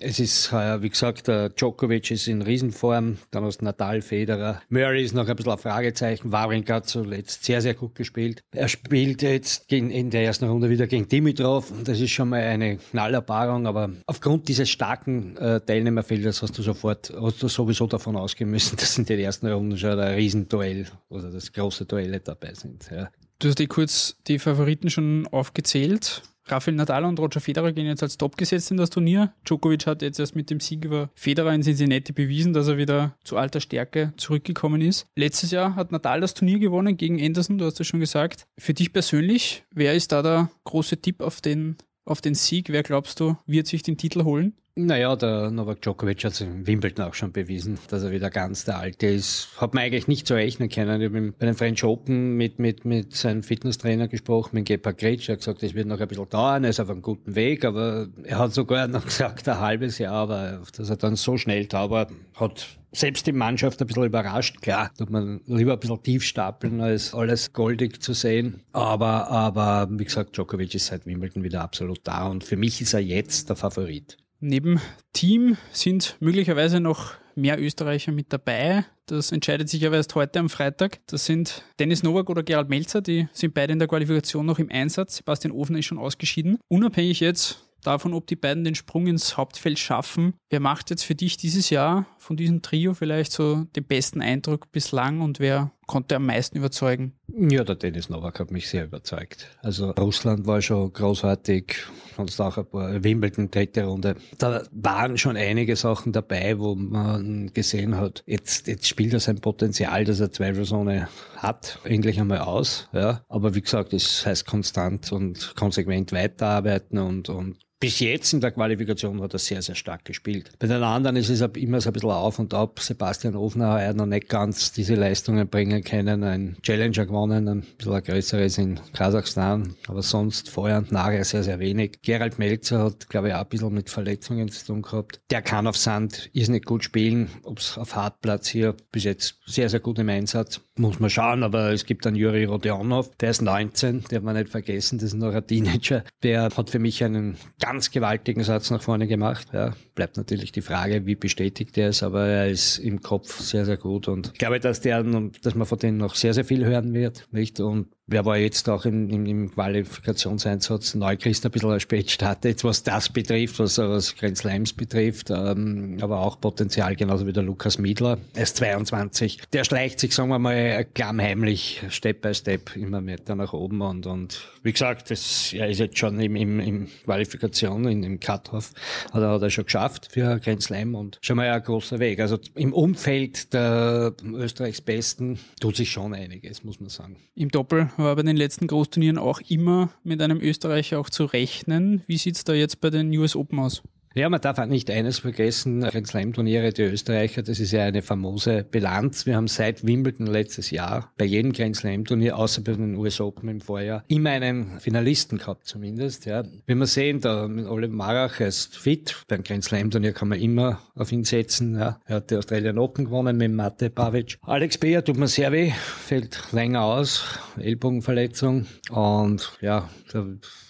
Es 0.00 0.18
ist, 0.18 0.52
äh, 0.52 0.82
wie 0.82 0.88
gesagt, 0.88 1.28
der 1.28 1.50
Djokovic 1.50 2.10
ist 2.10 2.28
in 2.28 2.42
Riesenform. 2.42 3.18
Dann 3.30 3.44
du 3.44 3.64
Natal, 3.64 4.02
Federer. 4.02 4.62
Murray 4.68 5.04
ist 5.04 5.14
noch 5.14 5.28
ein 5.28 5.36
bisschen 5.36 5.52
ein 5.52 5.58
Fragezeichen. 5.58 6.32
Wawrinka 6.32 6.74
hat 6.74 6.88
zuletzt 6.88 7.44
sehr, 7.44 7.60
sehr 7.60 7.74
gut 7.74 7.94
gespielt. 7.94 8.42
Er 8.52 8.68
spielt 8.68 9.22
jetzt 9.22 9.72
in, 9.72 9.90
in 9.90 10.07
der 10.10 10.24
ersten 10.24 10.46
Runde 10.46 10.70
wieder 10.70 10.86
gegen 10.86 11.08
Dimitrov. 11.08 11.72
Das 11.84 12.00
ist 12.00 12.10
schon 12.10 12.30
mal 12.30 12.40
eine 12.40 12.76
Knallerpaarung, 12.76 13.66
aber 13.66 13.90
aufgrund 14.06 14.48
dieses 14.48 14.68
starken 14.68 15.36
äh, 15.36 15.60
Teilnehmerfeldes 15.60 16.42
hast 16.42 16.56
du 16.58 16.62
sofort, 16.62 17.12
hast 17.20 17.42
du 17.42 17.48
sowieso 17.48 17.86
davon 17.86 18.16
ausgehen 18.16 18.50
müssen, 18.50 18.76
dass 18.80 18.98
in 18.98 19.04
den 19.04 19.20
ersten 19.20 19.46
Runden 19.46 19.76
schon 19.76 19.98
ein 19.98 20.14
Riesenduell 20.14 20.86
oder 21.08 21.30
das 21.30 21.52
große 21.52 21.84
Duelle 21.86 22.20
dabei 22.20 22.54
sind. 22.54 22.88
Ja. 22.90 23.10
Du 23.38 23.48
hast 23.48 23.58
dir 23.58 23.68
kurz 23.68 24.16
die 24.26 24.38
Favoriten 24.38 24.90
schon 24.90 25.26
aufgezählt. 25.28 26.22
Rafael 26.50 26.76
Nadal 26.76 27.04
und 27.04 27.18
Roger 27.18 27.40
Federer 27.40 27.72
gehen 27.72 27.86
jetzt 27.86 28.02
als 28.02 28.18
Top 28.18 28.36
gesetzt 28.36 28.70
in 28.70 28.76
das 28.76 28.90
Turnier. 28.90 29.32
Djokovic 29.44 29.86
hat 29.86 30.02
jetzt 30.02 30.18
erst 30.18 30.36
mit 30.36 30.50
dem 30.50 30.60
Sieg 30.60 30.84
über 30.84 31.10
Federer 31.14 31.54
in 31.54 31.62
Cincinnati 31.62 32.12
bewiesen, 32.12 32.52
dass 32.52 32.68
er 32.68 32.78
wieder 32.78 33.16
zu 33.24 33.36
alter 33.36 33.60
Stärke 33.60 34.12
zurückgekommen 34.16 34.80
ist. 34.80 35.06
Letztes 35.16 35.50
Jahr 35.50 35.76
hat 35.76 35.92
Nadal 35.92 36.20
das 36.20 36.34
Turnier 36.34 36.58
gewonnen 36.58 36.96
gegen 36.96 37.22
Anderson, 37.24 37.58
du 37.58 37.64
hast 37.64 37.80
es 37.80 37.86
schon 37.86 38.00
gesagt. 38.00 38.46
Für 38.58 38.74
dich 38.74 38.92
persönlich, 38.92 39.64
wer 39.72 39.94
ist 39.94 40.12
da 40.12 40.22
der 40.22 40.50
große 40.64 41.00
Tipp 41.00 41.20
auf 41.20 41.40
den, 41.40 41.76
auf 42.04 42.20
den 42.20 42.34
Sieg? 42.34 42.70
Wer 42.70 42.82
glaubst 42.82 43.20
du, 43.20 43.36
wird 43.46 43.66
sich 43.66 43.82
den 43.82 43.96
Titel 43.96 44.24
holen? 44.24 44.54
Naja, 44.80 45.16
der 45.16 45.50
Novak 45.50 45.82
Djokovic 45.82 46.22
hat 46.22 46.34
es 46.34 46.40
in 46.40 46.64
Wimbledon 46.64 47.04
auch 47.04 47.14
schon 47.14 47.32
bewiesen, 47.32 47.80
dass 47.88 48.04
er 48.04 48.12
wieder 48.12 48.30
ganz 48.30 48.64
der 48.64 48.78
Alte 48.78 49.08
ist. 49.08 49.48
Hat 49.56 49.74
man 49.74 49.82
eigentlich 49.82 50.06
nicht 50.06 50.24
so 50.28 50.34
rechnen 50.34 50.68
können. 50.68 51.00
Ich 51.00 51.08
habe 51.08 51.32
bei 51.32 51.46
den 51.46 51.56
French 51.56 51.82
Open 51.82 52.36
mit, 52.36 52.60
mit, 52.60 52.84
mit 52.84 53.12
seinem 53.12 53.42
Fitnesstrainer 53.42 54.06
gesprochen, 54.06 54.50
mit 54.52 54.66
Gebhard 54.66 54.98
Gretsch. 54.98 55.28
Er 55.28 55.32
hat 55.32 55.40
gesagt, 55.40 55.64
es 55.64 55.74
wird 55.74 55.88
noch 55.88 55.98
ein 55.98 56.06
bisschen 56.06 56.28
dauern, 56.28 56.62
er 56.62 56.70
ist 56.70 56.78
auf 56.78 56.90
einem 56.90 57.02
guten 57.02 57.34
Weg, 57.34 57.64
aber 57.64 58.06
er 58.22 58.38
hat 58.38 58.54
sogar 58.54 58.86
noch 58.86 59.04
gesagt, 59.04 59.48
ein 59.48 59.58
halbes 59.58 59.98
Jahr, 59.98 60.14
aber 60.14 60.62
dass 60.76 60.88
er 60.88 60.96
dann 60.96 61.16
so 61.16 61.36
schnell 61.36 61.66
tauber 61.66 62.06
hat 62.36 62.78
selbst 62.92 63.26
die 63.26 63.32
Mannschaft 63.32 63.80
ein 63.80 63.86
bisschen 63.88 64.04
überrascht. 64.04 64.62
Klar, 64.62 64.94
tut 64.96 65.10
man 65.10 65.40
lieber 65.46 65.72
ein 65.72 65.80
bisschen 65.80 66.02
tief 66.04 66.22
stapeln, 66.22 66.80
als 66.80 67.12
alles 67.12 67.52
goldig 67.52 68.00
zu 68.00 68.12
sehen. 68.12 68.62
Aber, 68.72 69.28
aber 69.28 69.88
wie 69.90 70.04
gesagt, 70.04 70.36
Djokovic 70.36 70.74
ist 70.76 70.86
seit 70.86 71.04
Wimbledon 71.04 71.42
wieder 71.42 71.62
absolut 71.62 71.98
da 72.04 72.28
und 72.28 72.44
für 72.44 72.56
mich 72.56 72.80
ist 72.80 72.94
er 72.94 73.00
jetzt 73.00 73.48
der 73.48 73.56
Favorit. 73.56 74.16
Neben 74.40 74.80
Team 75.12 75.56
sind 75.72 76.16
möglicherweise 76.20 76.80
noch 76.80 77.14
mehr 77.34 77.60
Österreicher 77.60 78.12
mit 78.12 78.32
dabei. 78.32 78.84
Das 79.06 79.32
entscheidet 79.32 79.68
sich 79.68 79.86
aber 79.86 79.96
erst 79.96 80.14
heute 80.14 80.38
am 80.38 80.48
Freitag. 80.48 81.00
Das 81.06 81.24
sind 81.24 81.64
Dennis 81.78 82.02
Nowak 82.02 82.30
oder 82.30 82.42
Gerald 82.42 82.68
Melzer, 82.68 83.00
die 83.00 83.28
sind 83.32 83.54
beide 83.54 83.72
in 83.72 83.78
der 83.78 83.88
Qualifikation 83.88 84.46
noch 84.46 84.58
im 84.58 84.70
Einsatz. 84.70 85.16
Sebastian 85.16 85.52
Ofner 85.52 85.78
ist 85.78 85.86
schon 85.86 85.98
ausgeschieden. 85.98 86.58
Unabhängig 86.68 87.20
jetzt 87.20 87.64
davon, 87.82 88.12
ob 88.12 88.26
die 88.26 88.36
beiden 88.36 88.64
den 88.64 88.74
Sprung 88.74 89.06
ins 89.06 89.36
Hauptfeld 89.36 89.78
schaffen. 89.78 90.34
Wer 90.50 90.60
macht 90.60 90.90
jetzt 90.90 91.04
für 91.04 91.14
dich 91.14 91.36
dieses 91.36 91.70
Jahr 91.70 92.06
von 92.18 92.36
diesem 92.36 92.62
Trio 92.62 92.94
vielleicht 92.94 93.32
so 93.32 93.64
den 93.76 93.84
besten 93.84 94.20
Eindruck 94.20 94.70
bislang 94.72 95.20
und 95.20 95.40
wer 95.40 95.72
konnte 95.88 96.14
am 96.14 96.26
meisten 96.26 96.58
überzeugen? 96.58 97.14
Ja, 97.26 97.64
der 97.64 97.74
Dennis 97.74 98.08
Novak 98.08 98.38
hat 98.38 98.52
mich 98.52 98.68
sehr 98.68 98.84
überzeugt. 98.84 99.48
Also 99.62 99.90
Russland 99.90 100.46
war 100.46 100.62
schon 100.62 100.92
großartig, 100.92 101.76
sonst 102.16 102.40
auch 102.40 102.58
ein 102.58 102.66
paar 102.66 103.02
Wimbledon 103.02 103.50
dritte 103.50 103.84
Runde. 103.84 104.14
Da 104.36 104.62
waren 104.70 105.18
schon 105.18 105.36
einige 105.36 105.74
Sachen 105.74 106.12
dabei, 106.12 106.58
wo 106.60 106.76
man 106.76 107.50
gesehen 107.52 107.96
hat, 107.96 108.22
jetzt, 108.26 108.68
jetzt 108.68 108.86
spielt 108.86 109.14
er 109.14 109.20
sein 109.20 109.40
Potenzial, 109.40 110.04
dass 110.04 110.20
er 110.20 110.30
Zweifelsohne 110.30 111.08
hat, 111.36 111.80
endlich 111.82 112.20
einmal 112.20 112.40
aus. 112.40 112.88
Ja. 112.92 113.24
Aber 113.28 113.56
wie 113.56 113.62
gesagt, 113.62 113.92
es 113.92 114.24
heißt 114.24 114.46
konstant 114.46 115.10
und 115.10 115.54
konsequent 115.56 116.12
weiterarbeiten 116.12 116.98
und, 116.98 117.30
und 117.30 117.56
bis 117.80 118.00
jetzt 118.00 118.32
in 118.32 118.40
der 118.40 118.50
Qualifikation 118.50 119.22
hat 119.22 119.34
er 119.34 119.38
sehr, 119.38 119.62
sehr 119.62 119.76
stark 119.76 120.04
gespielt. 120.04 120.50
Bei 120.58 120.66
den 120.66 120.82
anderen 120.82 121.16
ist 121.16 121.28
es 121.28 121.40
immer 121.40 121.80
so 121.80 121.90
ein 121.90 121.92
bisschen 121.92 122.10
auf 122.10 122.38
und 122.38 122.52
ab. 122.52 122.80
Sebastian 122.80 123.36
Ofner 123.36 123.86
hat 123.86 123.96
noch 123.96 124.06
nicht 124.06 124.28
ganz 124.28 124.72
diese 124.72 124.96
Leistungen 124.96 125.48
bringen 125.48 125.84
können. 125.84 126.24
Ein 126.24 126.56
Challenger 126.62 127.06
gewonnen, 127.06 127.48
ein 127.48 127.60
bisschen 127.76 127.94
ein 127.94 128.02
größeres 128.02 128.58
in 128.58 128.80
Kasachstan, 128.94 129.74
aber 129.86 130.02
sonst 130.02 130.50
vorher 130.50 130.78
und 130.78 130.90
nachher 130.90 131.24
sehr, 131.24 131.44
sehr 131.44 131.60
wenig. 131.60 132.00
Gerald 132.02 132.38
Melzer 132.38 132.84
hat, 132.84 133.08
glaube 133.08 133.28
ich, 133.28 133.34
auch 133.34 133.42
ein 133.42 133.48
bisschen 133.48 133.72
mit 133.72 133.90
Verletzungen 133.90 134.48
zu 134.48 134.66
tun 134.66 134.82
gehabt. 134.82 135.20
Der 135.30 135.42
kann 135.42 135.66
auf 135.66 135.76
Sand, 135.76 136.30
ist 136.32 136.48
nicht 136.48 136.66
gut 136.66 136.82
spielen. 136.82 137.28
Ob 137.44 137.58
es 137.58 137.78
auf 137.78 137.94
Hartplatz 137.94 138.48
hier 138.48 138.74
bis 138.90 139.04
jetzt 139.04 139.38
sehr, 139.46 139.68
sehr 139.68 139.80
gut 139.80 139.98
im 140.00 140.08
Einsatz. 140.08 140.60
Muss 140.76 140.98
man 140.98 141.10
schauen, 141.10 141.42
aber 141.42 141.72
es 141.72 141.86
gibt 141.86 142.06
einen 142.06 142.16
Juri 142.16 142.44
Rodionov, 142.44 143.10
der 143.16 143.30
ist 143.30 143.42
19, 143.42 144.04
der 144.10 144.20
man 144.20 144.36
nicht 144.36 144.48
vergessen, 144.48 144.98
das 144.98 145.08
ist 145.08 145.14
noch 145.14 145.34
ein 145.34 145.46
Teenager. 145.46 146.04
Der 146.22 146.50
hat 146.56 146.70
für 146.70 146.78
mich 146.78 147.02
einen 147.02 147.36
ganz 147.68 147.90
gewaltigen 147.90 148.42
Satz 148.44 148.70
nach 148.70 148.80
vorne 148.80 149.06
gemacht. 149.06 149.48
Ja, 149.52 149.72
bleibt 149.98 150.16
natürlich 150.16 150.52
die 150.52 150.60
Frage, 150.60 151.06
wie 151.06 151.16
bestätigt 151.16 151.76
er 151.76 151.88
ist, 151.88 152.04
aber 152.04 152.24
er 152.24 152.48
ist 152.48 152.78
im 152.78 153.02
Kopf 153.02 153.40
sehr, 153.40 153.64
sehr 153.64 153.76
gut 153.76 154.06
und 154.06 154.28
ich 154.32 154.38
glaube, 154.38 154.60
dass 154.60 154.80
der, 154.80 155.02
dass 155.02 155.56
man 155.56 155.66
von 155.66 155.76
denen 155.76 155.98
noch 155.98 156.14
sehr, 156.14 156.34
sehr 156.34 156.44
viel 156.44 156.64
hören 156.64 156.94
wird, 156.94 157.26
nicht? 157.32 157.58
Und 157.58 157.88
Wer 158.10 158.24
war 158.24 158.38
jetzt 158.38 158.70
auch 158.70 158.86
im, 158.86 159.10
im, 159.10 159.26
im 159.26 159.50
Qualifikationseinsatz 159.50 160.94
Neuchrist 160.94 161.44
ein 161.44 161.52
bisschen 161.52 161.78
spät 161.78 162.10
startet, 162.10 162.64
was 162.64 162.82
das 162.82 163.10
betrifft, 163.10 163.58
was, 163.58 163.76
was 163.76 164.16
Grand 164.16 164.38
Slams 164.38 164.72
betrifft, 164.72 165.28
ähm, 165.28 165.98
aber 166.00 166.20
auch 166.20 166.40
Potenzial, 166.40 166.96
genauso 166.96 167.26
wie 167.26 167.34
der 167.34 167.42
Lukas 167.42 167.76
Miedler. 167.76 168.16
Er 168.34 168.44
ist 168.44 168.56
22. 168.56 169.42
Der 169.52 169.62
schleicht 169.64 170.00
sich, 170.00 170.14
sagen 170.14 170.30
wir 170.30 170.38
mal, 170.38 170.86
klammheimlich, 170.86 171.82
Step 171.90 172.22
by 172.22 172.32
Step, 172.32 172.74
immer 172.76 173.06
weiter 173.06 173.34
nach 173.34 173.52
oben 173.52 173.82
und, 173.82 174.06
und 174.06 174.40
wie 174.62 174.72
gesagt, 174.72 175.10
das, 175.10 175.52
er 175.52 175.68
ist 175.68 175.78
jetzt 175.78 175.98
schon 175.98 176.18
im, 176.18 176.34
im, 176.34 176.60
im 176.60 176.88
Qualifikation, 177.04 177.86
in, 177.88 178.02
im 178.04 178.20
Cut-Off, 178.20 178.72
hat 179.12 179.22
hat 179.22 179.42
er 179.42 179.50
schon 179.50 179.64
geschafft 179.66 179.87
für 180.10 180.38
Grand 180.40 180.62
Slam 180.62 180.94
und 180.94 181.18
schon 181.22 181.36
mal 181.36 181.50
ein 181.50 181.62
großer 181.62 181.98
Weg. 181.98 182.20
Also 182.20 182.38
im 182.54 182.72
Umfeld 182.72 183.52
der 183.52 184.14
Österreichs 184.24 184.80
Besten 184.80 185.38
tut 185.60 185.76
sich 185.76 185.90
schon 185.90 186.14
einiges, 186.14 186.64
muss 186.64 186.80
man 186.80 186.88
sagen. 186.88 187.16
Im 187.34 187.50
Doppel 187.50 187.90
war 187.96 188.14
bei 188.16 188.22
den 188.22 188.36
letzten 188.36 188.66
Großturnieren 188.66 189.18
auch 189.18 189.40
immer 189.48 189.90
mit 190.04 190.20
einem 190.22 190.40
Österreicher 190.40 190.98
auch 190.98 191.10
zu 191.10 191.24
rechnen. 191.24 192.02
Wie 192.06 192.18
sieht 192.18 192.36
es 192.36 192.44
da 192.44 192.52
jetzt 192.54 192.80
bei 192.80 192.90
den 192.90 193.10
US 193.16 193.36
Open 193.36 193.58
aus? 193.58 193.82
Ja, 194.14 194.28
man 194.28 194.40
darf 194.40 194.58
auch 194.58 194.66
nicht 194.66 194.90
eines 194.90 195.18
vergessen, 195.20 195.80
Grand 195.82 196.06
Slam 196.06 196.32
Turniere, 196.32 196.72
die 196.72 196.82
Österreicher, 196.82 197.42
das 197.42 197.60
ist 197.60 197.72
ja 197.72 197.84
eine 197.84 198.02
famose 198.02 198.64
Bilanz. 198.64 199.26
Wir 199.26 199.36
haben 199.36 199.48
seit 199.48 199.86
Wimbledon 199.86 200.26
letztes 200.26 200.70
Jahr 200.70 201.12
bei 201.18 201.24
jedem 201.24 201.52
Grand 201.52 201.76
Slam 201.76 202.04
Turnier, 202.04 202.36
außer 202.36 202.62
bei 202.62 202.72
den 202.72 202.96
US 202.96 203.20
Open 203.20 203.48
im 203.48 203.60
Vorjahr, 203.60 204.04
immer 204.08 204.30
einen 204.30 204.80
Finalisten 204.80 205.38
gehabt 205.38 205.66
zumindest. 205.66 206.24
Ja. 206.26 206.42
Wenn 206.66 206.78
wir 206.78 206.86
sehen, 206.86 207.20
da 207.20 207.44
Ole 207.44 207.88
Marach 207.88 208.40
ist 208.40 208.76
fit, 208.76 209.24
beim 209.28 209.42
Grand 209.42 209.64
Slam 209.64 209.90
Turnier 209.90 210.12
kann 210.12 210.28
man 210.28 210.40
immer 210.40 210.80
auf 210.94 211.12
ihn 211.12 211.24
setzen. 211.24 211.78
Ja. 211.78 212.00
Er 212.06 212.16
hat 212.16 212.30
die 212.30 212.36
Australian 212.36 212.78
Open 212.78 213.04
gewonnen 213.04 213.36
mit 213.36 213.52
Mate 213.52 213.90
Pavic. 213.90 214.38
Alex 214.42 214.78
Beer 214.78 215.04
tut 215.04 215.16
mir 215.16 215.28
sehr 215.28 215.52
weh, 215.52 215.70
fällt 215.70 216.52
länger 216.52 216.82
aus, 216.82 217.38
Ellbogenverletzung 217.58 218.66
und 218.90 219.52
ja, 219.60 219.88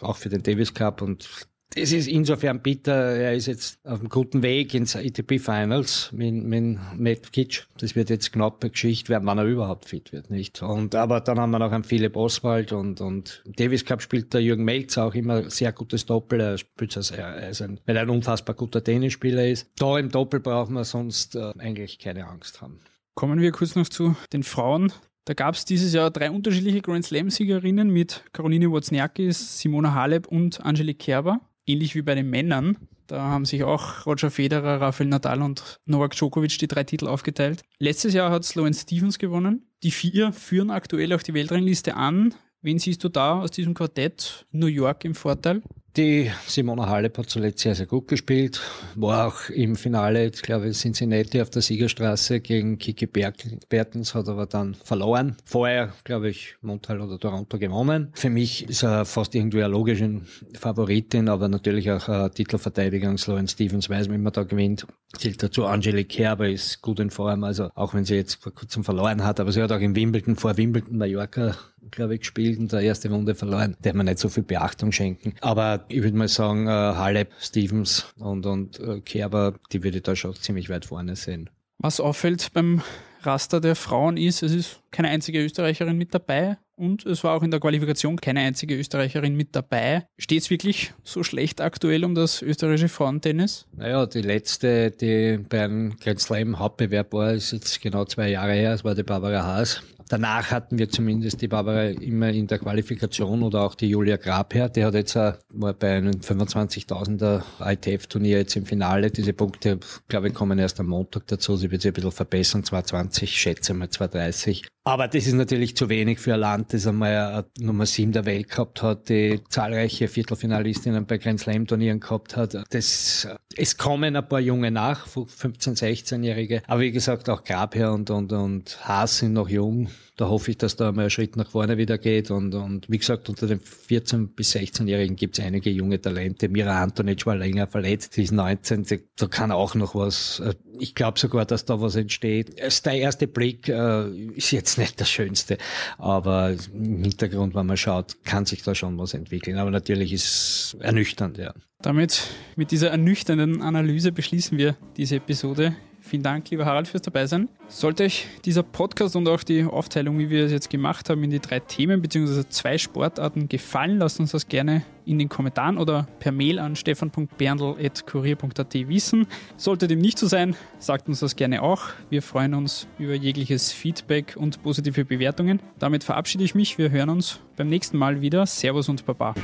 auch 0.01 0.17
für 0.17 0.29
den 0.29 0.43
Davis 0.43 0.75
Cup 0.75 1.03
und 1.03 1.29
das 1.75 1.93
ist 1.93 2.09
insofern 2.09 2.61
bitter. 2.61 2.93
Er 2.93 3.35
ist 3.35 3.47
jetzt 3.47 3.79
auf 3.85 4.01
einem 4.01 4.09
guten 4.09 4.43
Weg 4.43 4.73
ins 4.75 4.97
ATP 4.97 5.39
Finals 5.39 6.11
mit, 6.13 6.35
mit 6.35 6.79
Matt 6.97 7.33
Kitsch. 7.33 7.65
Das 7.79 7.95
wird 7.95 8.11
jetzt 8.11 8.33
knappe 8.33 8.71
Geschichte 8.71 9.11
werden, 9.11 9.27
wann 9.27 9.39
er 9.39 9.45
überhaupt 9.45 9.87
fit 9.87 10.13
wird, 10.13 10.31
nicht? 10.31 10.63
Und, 10.63 10.95
aber 10.95 11.21
dann 11.21 11.39
haben 11.39 11.51
wir 11.51 11.59
noch 11.59 11.73
einen 11.73 11.85
Philipp 11.85 12.17
Oswald 12.17 12.73
und, 12.73 13.01
und 13.01 13.43
Davis 13.57 13.85
Cup 13.85 14.01
spielt 14.01 14.33
der 14.33 14.43
Jürgen 14.43 14.65
Melz 14.65 14.97
auch 14.97 15.15
immer 15.15 15.51
sehr 15.51 15.73
gutes 15.73 16.07
Doppel. 16.07 16.41
Er 16.41 16.59
spielt 16.59 16.97
also, 16.97 17.15
er 17.15 17.51
ist 17.51 17.61
ein, 17.61 17.81
weil 17.85 17.97
er 17.97 18.03
ein 18.03 18.11
unfassbar 18.11 18.57
guter 18.57 18.83
Tennisspieler 18.83 19.47
ist. 19.47 19.71
Da 19.77 19.99
im 19.99 20.11
Doppel 20.11 20.41
brauchen 20.41 20.75
wir 20.75 20.85
sonst 20.85 21.37
äh, 21.37 21.53
eigentlich 21.59 21.99
keine 21.99 22.27
Angst 22.27 22.63
haben. 22.63 22.81
Kommen 23.15 23.41
wir 23.41 23.53
kurz 23.53 23.75
noch 23.75 23.89
zu 23.89 24.17
den 24.33 24.43
Frauen. 24.43 24.93
Da 25.27 25.35
gab 25.35 25.55
es 25.55 25.67
dieses 25.67 25.93
Jahr 25.93 26.11
drei 26.11 26.31
unterschiedliche 26.31 26.81
Grand 26.81 27.05
Slam-Siegerinnen 27.05 27.91
mit 27.91 28.25
Caroline 28.33 28.71
Wozniakis, 28.71 29.61
Simona 29.61 29.93
Halep 29.93 30.27
und 30.27 30.65
Angelique 30.65 31.01
Kerber 31.01 31.41
ähnlich 31.69 31.95
wie 31.95 32.03
bei 32.03 32.15
den 32.15 32.31
Männern. 32.31 32.77
Da 33.07 33.23
haben 33.23 33.47
sich 33.47 33.65
auch 33.65 34.07
Roger 34.07 34.31
Federer, 34.31 34.81
Rafael 34.81 35.09
Nadal 35.09 35.43
und 35.43 35.81
Novak 35.87 36.15
Djokovic 36.15 36.59
die 36.59 36.69
drei 36.69 36.85
Titel 36.85 37.07
aufgeteilt. 37.07 37.63
Letztes 37.79 38.13
Jahr 38.13 38.31
hat 38.31 38.45
Sloane 38.45 38.75
Stevens 38.75 39.19
gewonnen. 39.19 39.67
Die 39.83 39.91
vier 39.91 40.33
führen 40.33 40.71
aktuell 40.71 41.13
auch 41.15 41.23
die 41.23 41.35
Weltrangliste 41.35 41.97
an. 41.97 42.35
Wen 42.61 42.79
siehst 42.79 43.05
du 43.05 43.09
da 43.09 43.41
aus 43.41 43.51
diesem 43.51 43.73
Quartett 43.75 44.47
New 44.51 44.67
York 44.67 45.05
im 45.05 45.15
Vorteil? 45.15 45.63
Die 45.99 46.31
Simona 46.47 46.89
Halep 46.89 47.19
hat 47.19 47.29
zuletzt 47.29 47.59
sehr, 47.59 47.75
sehr 47.75 47.87
gut 47.87 48.07
gespielt. 48.07 48.61
War 48.95 49.27
auch 49.27 49.51
im 49.51 49.75
Finale, 49.75 50.29
ich 50.29 50.43
glaube, 50.43 50.71
Cincinnati 50.71 51.43
auf 51.43 51.51
der 51.51 51.61
Siegerstraße 51.61 52.39
gegen 52.39 52.79
Kiki 52.79 53.07
Bertens, 53.07 54.15
hat 54.15 54.29
aber 54.29 54.47
dann 54.47 54.75
verloren. 54.75 55.35
Vorher, 55.45 55.93
glaube 56.05 56.29
ich, 56.29 56.55
Montal 56.63 57.01
oder 57.01 57.19
Toronto 57.19 57.59
gewonnen. 57.59 58.13
Für 58.15 58.31
mich 58.31 58.69
ist 58.69 58.85
er 58.85 59.07
fast 59.07 59.35
irgendwie 59.35 59.61
eine 59.61 59.73
logische 59.73 60.21
Favoritin, 60.57 61.29
aber 61.29 61.49
natürlich 61.49 61.91
auch 61.91 62.29
Titelverteidigung. 62.29 63.19
Sloan 63.19 63.49
Stevens 63.49 63.91
weiß, 63.91 64.09
wie 64.09 64.19
man 64.19 64.33
da 64.33 64.45
gewinnt. 64.45 64.87
Zählt 65.17 65.43
dazu 65.43 65.67
Angelique 65.67 66.11
Kerber 66.11 66.49
ist 66.49 66.81
gut 66.81 67.01
in 67.01 67.11
Form, 67.11 67.43
also 67.43 67.71
auch 67.75 67.95
wenn 67.95 68.05
sie 68.05 68.15
jetzt 68.15 68.41
vor 68.41 68.55
kurzem 68.55 68.85
verloren 68.85 69.25
hat, 69.25 69.41
aber 69.41 69.51
sie 69.51 69.61
hat 69.61 69.73
auch 69.73 69.81
in 69.81 69.97
Wimbledon, 69.97 70.37
vor 70.37 70.57
Wimbledon, 70.57 70.97
Mallorca 70.97 71.57
glaube 71.91 72.15
ich, 72.15 72.21
gespielt 72.21 72.59
und 72.59 72.73
der 72.73 72.81
erste 72.81 73.11
Runde 73.11 73.35
verloren. 73.35 73.77
Der 73.85 73.95
man 73.95 74.07
nicht 74.07 74.19
so 74.19 74.29
viel 74.29 74.43
Beachtung 74.43 74.93
schenken. 74.93 75.35
Aber 75.41 75.85
ich 75.89 76.03
würde 76.03 76.17
mal 76.17 76.29
sagen, 76.29 76.67
äh, 76.67 76.71
Halep, 76.71 77.31
Stevens 77.41 78.07
und, 78.19 78.47
und 78.47 78.81
äh, 78.81 79.01
Kerber, 79.01 79.55
die 79.73 79.83
würde 79.83 79.99
ich 79.99 80.03
da 80.03 80.17
schon 80.17 80.35
ziemlich 80.35 80.69
weit 80.69 80.87
vorne 80.87 81.17
sehen. 81.17 81.51
Was 81.79 82.01
auffällt 82.01 82.53
beim 82.53 82.83
Raster 83.23 83.61
der 83.61 83.75
Frauen 83.75 84.17
ist, 84.17 84.43
es 84.43 84.53
ist 84.53 84.81
keine 84.91 85.09
einzige 85.09 85.45
Österreicherin 85.45 85.97
mit 85.97 86.15
dabei 86.15 86.59
und 86.77 87.05
es 87.07 87.25
war 87.25 87.37
auch 87.37 87.43
in 87.43 87.51
der 87.51 87.61
Qualifikation 87.61 88.17
keine 88.17 88.41
einzige 88.41 88.77
Österreicherin 88.77 89.35
mit 89.35 89.55
dabei. 89.55 90.07
Steht 90.17 90.43
es 90.43 90.51
wirklich 90.51 90.93
so 91.03 91.23
schlecht 91.23 91.61
aktuell 91.61 92.05
um 92.05 92.15
das 92.15 92.43
österreichische 92.43 92.89
Frauentennis? 92.89 93.67
Naja, 93.77 94.07
die 94.07 94.23
letzte, 94.23 94.93
die 94.93 95.39
beim 95.39 95.97
Grand 96.01 96.21
Slam 96.21 96.59
Hauptbewerb 96.59 97.13
war, 97.13 97.33
ist 97.33 97.53
jetzt 97.53 97.81
genau 97.81 98.05
zwei 98.05 98.31
Jahre 98.31 98.53
her, 98.53 98.71
das 98.73 98.85
war 98.85 98.95
die 98.95 99.03
Barbara 99.03 99.43
Haas. 99.43 99.83
Danach 100.09 100.51
hatten 100.51 100.79
wir 100.79 100.89
zumindest 100.89 101.43
die 101.43 101.49
Barbara 101.49 101.89
immer 101.89 102.31
in 102.31 102.47
der 102.47 102.59
Qualifikation 102.59 103.43
oder 103.43 103.63
auch 103.63 103.75
die 103.75 103.89
Julia 103.89 104.17
Grabherr, 104.17 104.71
die 104.71 104.85
hat 104.85 104.95
jetzt 104.95 105.17
war 105.17 105.75
bei 105.75 105.97
einem 105.97 106.13
25.000er 106.13 107.43
ITF-Turnier 107.61 108.39
jetzt 108.39 108.57
im 108.57 108.65
Finale. 108.65 109.11
Diese 109.11 109.35
Punkte, 109.35 109.79
glaube 110.09 110.29
ich, 110.29 110.35
kommen 110.35 110.59
erst 110.59 110.81
am 110.81 110.87
Montag 110.87 111.27
dazu. 111.27 111.57
Sie 111.57 111.71
wird 111.71 111.83
sich 111.83 111.91
ein 111.91 111.95
bisschen 111.95 112.13
verbessern, 112.13 112.65
220, 112.65 113.39
schätze 113.39 113.75
mal 113.75 113.91
230. 113.91 114.67
Aber 114.89 115.07
das 115.07 115.27
ist 115.27 115.35
natürlich 115.35 115.77
zu 115.77 115.91
wenig 115.91 116.19
für 116.19 116.33
ein 116.33 116.41
Land, 116.41 116.73
das 116.73 116.87
einmal 116.87 117.45
Nummer 117.59 117.85
7 117.85 118.11
der 118.13 118.25
Welt 118.25 118.49
gehabt 118.49 118.83
hat, 118.83 119.11
die 119.11 119.39
zahlreiche 119.51 120.09
Viertelfinalistinnen 120.09 121.05
bei 121.05 121.19
Grand 121.19 121.41
Slam 121.41 121.67
Turnieren 121.67 122.01
gehabt 122.01 122.39
hat. 122.39 122.57
Das, 122.71 123.29
es 123.55 123.77
kommen 123.77 124.17
ein 124.17 124.27
paar 124.27 124.41
Junge 124.41 124.71
nach, 124.71 125.07
15, 125.07 125.75
16-Jährige. 125.75 126.63
Aber 126.67 126.81
wie 126.81 126.91
gesagt, 126.91 127.29
auch 127.29 127.45
Grabherr 127.45 127.93
und, 127.93 128.09
und, 128.09 128.33
und 128.33 128.89
Haas 128.89 129.19
sind 129.19 129.35
noch 129.35 129.51
jung 129.51 129.91
da 130.19 130.29
hoffe 130.29 130.51
ich, 130.51 130.59
dass 130.59 130.75
da 130.75 130.91
mal 130.91 131.05
ein 131.05 131.11
Schritt 131.11 131.37
nach 131.37 131.49
vorne 131.49 131.79
wieder 131.79 131.97
geht. 131.97 132.33
Und, 132.33 132.53
und 132.53 132.91
wie 132.91 132.99
gesagt, 132.99 133.29
unter 133.29 133.47
den 133.47 133.61
14- 133.61 134.35
bis 134.35 134.55
16-Jährigen 134.55 135.15
gibt 135.15 135.39
es 135.39 135.45
einige 135.45 135.71
junge 135.71 136.01
Talente. 136.01 136.49
Mira 136.49 136.83
Antonic 136.83 137.25
war 137.25 137.37
länger 137.37 137.69
verletzt, 137.69 138.15
sie 138.15 138.25
ist 138.25 138.33
19, 138.33 138.85
da 139.17 139.27
kann 139.29 139.53
auch 139.53 139.77
noch 139.77 139.95
was. 139.95 140.41
Äh, 140.41 140.55
ich 140.81 140.97
glaube 140.97 141.21
sogar, 141.21 141.47
dass 141.47 141.65
da 141.65 141.81
was 141.81 141.95
entsteht. 141.95 142.59
Der 142.59 142.93
erste 142.93 143.29
Blick 143.29 143.69
äh, 143.69 144.09
ist 144.35 144.51
jetzt 144.51 144.78
nicht 144.79 144.99
der 145.01 145.05
schönste, 145.05 145.59
aber 145.99 146.55
im 146.73 147.03
Hintergrund, 147.03 147.55
wenn 147.55 147.67
man 147.67 147.77
schaut, 147.77 148.25
kann 148.25 148.47
sich 148.47 148.63
da 148.63 148.75
schon 148.75 148.99
was 148.99 149.15
entwickeln. 149.15 149.59
Aber 149.59 149.71
natürlich 149.71 150.13
ist 150.13 150.25
es 150.25 150.77
ernüchternd, 150.81 151.39
ja. 151.39 151.53
Damit, 151.81 152.23
mit 152.57 152.71
dieser 152.71 152.91
ernüchternden 152.91 153.63
Analyse 153.63 154.11
beschließen 154.11 154.59
wir 154.59 154.77
diese 154.97 155.17
Episode. 155.17 155.77
Vielen 156.09 156.23
Dank, 156.23 156.49
lieber 156.49 156.65
Harald, 156.65 156.89
fürs 156.89 157.03
Dabeisein. 157.03 157.51
Sollte 157.69 158.05
euch 158.05 158.27
dieser 158.47 158.63
Podcast 158.63 159.15
und 159.15 159.29
auch 159.29 159.43
die 159.43 159.65
Aufteilung, 159.65 160.19
wie 160.19 160.31
wir 160.31 160.47
es 160.47 160.53
jetzt 160.53 160.71
gemacht 160.71 161.11
haben, 161.11 161.23
in 161.23 161.29
die 161.29 161.39
drei 161.39 161.61
Themen 161.61 162.01
bzw. 162.01 162.49
zwei 162.49 162.79
Sportarten 162.79 163.47
gefallen, 163.51 163.99
lasst 163.99 164.19
uns 164.19 164.31
das 164.31 164.49
gerne 164.49 164.85
in 165.05 165.19
den 165.19 165.29
Kommentaren 165.29 165.77
oder 165.77 166.09
per 166.19 166.33
Mail 166.33 166.61
an 166.61 166.77
stefan.berndl.kurier.at 166.77 168.75
wissen. 168.89 169.27
Sollte 169.59 169.87
dem 169.87 169.99
nicht 169.99 170.19
so 170.19 170.27
sein, 170.27 170.57
sagt 170.79 171.09
uns 171.09 171.21
das 171.21 171.37
gerne 171.37 171.61
auch. 171.61 171.83
Wir 172.09 172.23
freuen 172.23 172.55
uns 172.55 172.87
über 172.99 173.13
jegliches 173.13 173.71
Feedback 173.71 174.35
und 174.39 174.63
positive 174.63 175.05
Bewertungen. 175.05 175.61
Damit 175.79 176.05
verabschiede 176.05 176.45
ich 176.45 176.55
mich. 176.55 176.79
Wir 176.79 176.91
hören 176.91 177.11
uns 177.11 177.39
beim 177.59 177.69
nächsten 177.69 177.99
Mal 177.99 178.23
wieder. 178.23 178.47
Servus 178.47 178.89
und 178.89 179.05
Baba. 179.05 179.35